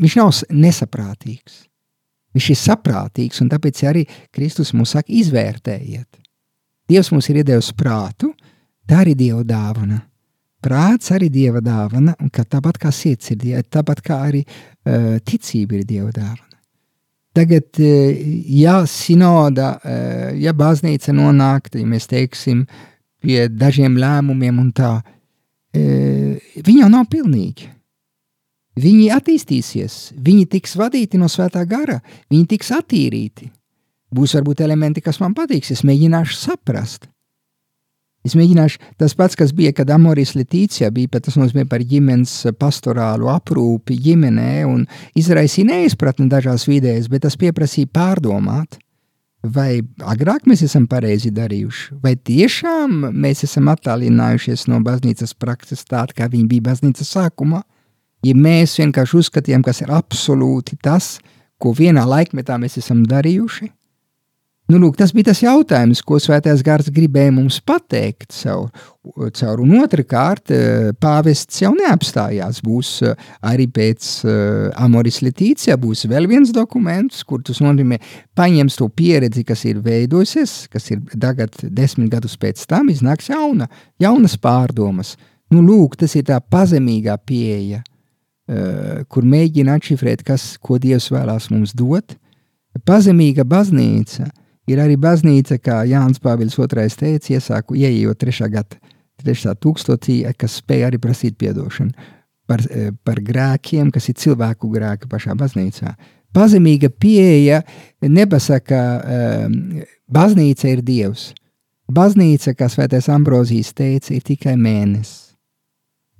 [0.02, 1.64] viņš nav nesaprātīgs.
[2.36, 4.04] Viņš ir saprātīgs, un tāpēc arī
[4.34, 6.20] Kristus mums saka, izvērtējiet.
[6.86, 8.30] Dievs mums ir iedevis prātu,
[8.86, 10.02] tā arī Dieva dāvana.
[10.62, 15.16] Prāts arī Dieva dāvana, un ka tāpat kā sirds ir Dieva, tāpat kā arī uh,
[15.24, 16.55] ticība ir Dieva dāvana.
[17.36, 18.26] Tagad, uh,
[18.56, 22.64] ja sinoda, uh, ja baznīca nonāk, ja mēs teiksim,
[23.22, 27.72] pie dažiem lēmumiem un tā, uh, viņi jau nav pilnīgi.
[28.76, 33.48] Viņi attīstīsies, viņi tiks vadīti no svētā gara, viņi tiks attīrīti.
[34.12, 37.08] Būs varbūt elementi, kas man patiks, es mēģināšu saprast.
[38.26, 42.32] Es mēģināšu tas pats, kas bija, kad Amoris Letīcija bija, bet tas nozīmē par ģimenes
[42.58, 44.82] pastorālu aprūpi ģimenē un
[45.18, 48.80] izraisīja neizpratni dažās vidēs, bet tas pieprasīja pārdomāt,
[49.46, 56.16] vai agrāk mēs esam pareizi darījuši, vai tiešām mēs esam attālinājušies no baznīcas prakses tāda,
[56.16, 57.62] kā viņi bija baznīcas sākumā.
[58.26, 61.18] Ja mēs vienkārši uzskatījām, kas ir absolūti tas,
[61.62, 63.70] ko vienā laikmetā mēs esam darījuši,
[64.66, 68.32] Nu, lūk, tas bija tas jautājums, ko Svētais Gars gribēja mums pateikt.
[68.34, 68.72] Caur,
[69.38, 69.60] caur.
[69.62, 72.58] Un otrkārt, eh, pāvests jau neapstājās.
[72.66, 78.00] Būs eh, arī pēc uh, Amoris Letīcija, būs vēl viens dokuments, kur tas nozīmē,
[78.34, 83.68] paņems to pieredzi, kas ir veidojusies, kas ir tagad desmit gadus pēc tam, iznāks jauna,
[84.02, 85.14] jaunas pārdomas.
[85.54, 87.84] Nu, lūk, tas ir tā pazemīgā pieeja,
[89.10, 92.16] kur mēģina atšifrēt, kas, ko Dievs vēlās mums dot.
[92.86, 94.26] Pazemīga baznīca–
[94.66, 98.80] Ir arī baznīca, kā Jānis Pāvils II teica, iesāku ieejot trešā gada,
[99.22, 101.94] trešā tūkstotī, kas spēja arī prasīt piedošanu
[102.46, 105.94] par, e, par grēkiem, kas ir cilvēku grēki pašā baznīcā.
[106.36, 107.62] Pazemīga pieeja
[108.02, 108.80] nepasaka,
[109.46, 109.54] um,
[110.12, 111.30] baznīca ir Dievs.
[111.88, 115.36] Baznīca, kā svētais Ambrozijas teica, ir tikai mēnesis.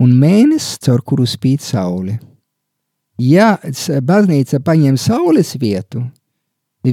[0.01, 2.19] Un mēnesis, caur kuru spīd saule.
[3.21, 3.57] Ja
[4.05, 6.05] baznīca paņem saules vietu,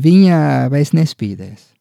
[0.01, 0.39] viņa
[0.73, 1.73] vairs nespīdēs.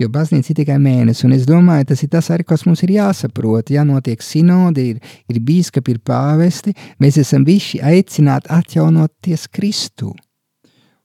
[0.00, 2.94] Jo baznīca ir tikai mēnesis, un es domāju, tas ir tas arī, kas mums ir
[2.94, 3.68] jāsaprot.
[3.74, 6.72] Ja notiek sinodi, ir, ir bīskapi, ir pāvesti,
[7.04, 10.14] mēs esam visi aicināti atjaunoties Kristu.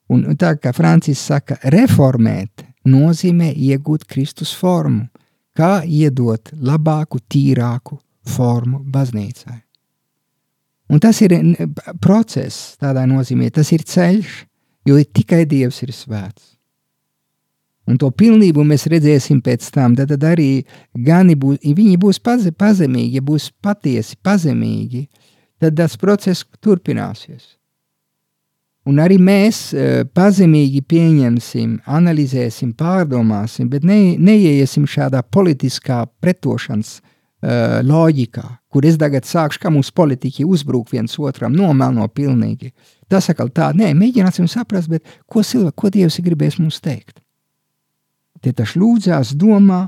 [0.07, 5.09] Un tā kā Francis saka, reformēt nozīmē iegūt Kristus formu,
[5.57, 7.99] kā iedot labāku, tīrāku
[8.31, 9.59] formu baznīcai.
[10.93, 11.33] Un tas ir
[11.99, 14.43] process tādā nozīmē, tas ir ceļš,
[14.85, 16.55] jo tikai Dievs ir svēts.
[17.85, 19.93] Un to pilnību mēs redzēsim pēc tam.
[19.97, 20.65] Tad, arī
[20.95, 25.05] būs, viņi būs paze, pazemīgi, ja būs patiesi pazemīgi,
[25.61, 27.53] tad tas process turpināsies.
[28.85, 36.99] Un arī mēs uh, pazemīgi pieņemsim, analizēsim, pārdomāsim, bet ne, neieiesim šādā politiskā pretošanas
[37.43, 42.71] uh, loģikā, kur es tagad sākšu, kā mums politiķi uzbruk viens otram, nomelno pilnīgi.
[43.11, 47.19] Tas atkal tā, nē, mēģināsim saprast, bet ko, silva, ko Dievs ir gribējis mums teikt.
[48.41, 49.85] Tie taši lūdzās, domā,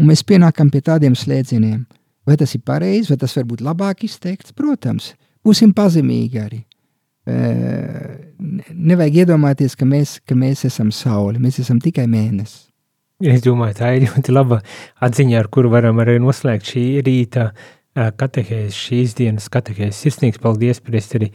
[0.00, 1.84] un mēs pienākam pie tādiem slēdzieniem.
[2.26, 4.54] Vai tas ir pareizi, vai tas var būt labāk izteikts?
[4.54, 5.12] Protams,
[5.46, 6.60] būsim pazemīgi arī.
[7.26, 7.38] E,
[8.70, 12.71] nevajag iedomāties, ka mēs, ka mēs esam saule, mēs esam tikai mēnesis.
[13.22, 14.58] Es domāju, tā ir ļoti laba
[15.04, 17.52] atziņa, ar kuru varam arī noslēgt šī rīta
[17.94, 20.00] katehēs, šīs dienas katehēs.
[20.02, 21.30] Sirsnīgs paldies, priesteri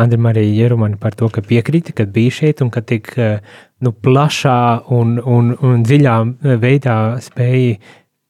[0.00, 4.60] Andri Marija Jerumani par to, ka piekrita, kad bija šeit un ka tik nu, plašā
[4.94, 6.14] un, un, un dziļā
[6.62, 7.80] veidā spēja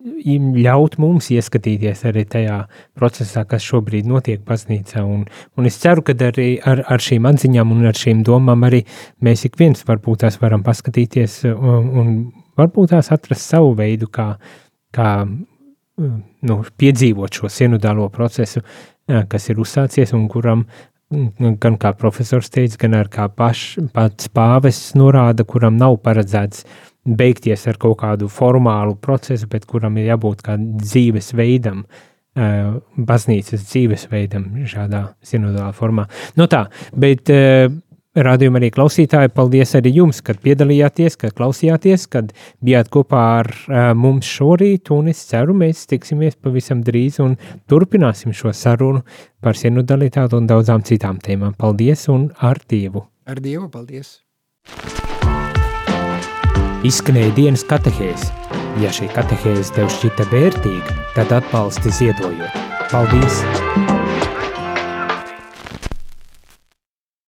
[0.02, 2.56] ļaut mums ieskatīties arī tajā
[2.98, 5.04] procesā, kas šobrīd notiek baznīcā.
[5.04, 8.82] Un, un es ceru, ka arī ar, ar šīm atziņām un ar šīm domām arī
[9.22, 12.16] mēs ik viens varbūt tās varam paskatīties un, un
[12.58, 14.34] varbūt tās atrast savu veidu, kā,
[14.94, 18.62] kā nu, piedzīvot šo sinodālo procesu,
[19.06, 20.66] kas ir uzsācies un kuram
[21.60, 26.64] gan kā profesors teica, gan ar kā paš, pats pāvests norāda, kuram nav paredzēts
[27.04, 31.82] beigties ar kaut kādu formālu procesu, bet kuram ir jābūt kā dzīvesveidam,
[32.32, 36.06] baznīcas dzīvesveidam šādā sinodālā formā.
[36.40, 36.64] Nu tā,
[36.96, 37.28] bet
[38.12, 43.78] Radījuma arī klausītāji, paldies arī jums, kad piedalījāties, kad klausījāties, kad bijāt kopā ar uh,
[43.96, 47.38] mums šorīt, un es ceru, mēs tiksimies pavisam drīz un
[47.72, 49.00] turpināsim šo sarunu
[49.40, 51.56] par sinodalitāti un daudzām citām tēmām.
[51.56, 53.06] Paldies un ar Dievu!
[53.24, 54.18] Ar Dievu, paldies!
[56.84, 58.28] Izskanēja dienas katehēs.
[58.82, 62.62] Ja šī katehēze tev šķita vērtīga, tad atbalsti ziedojot.
[62.92, 63.40] Paldies!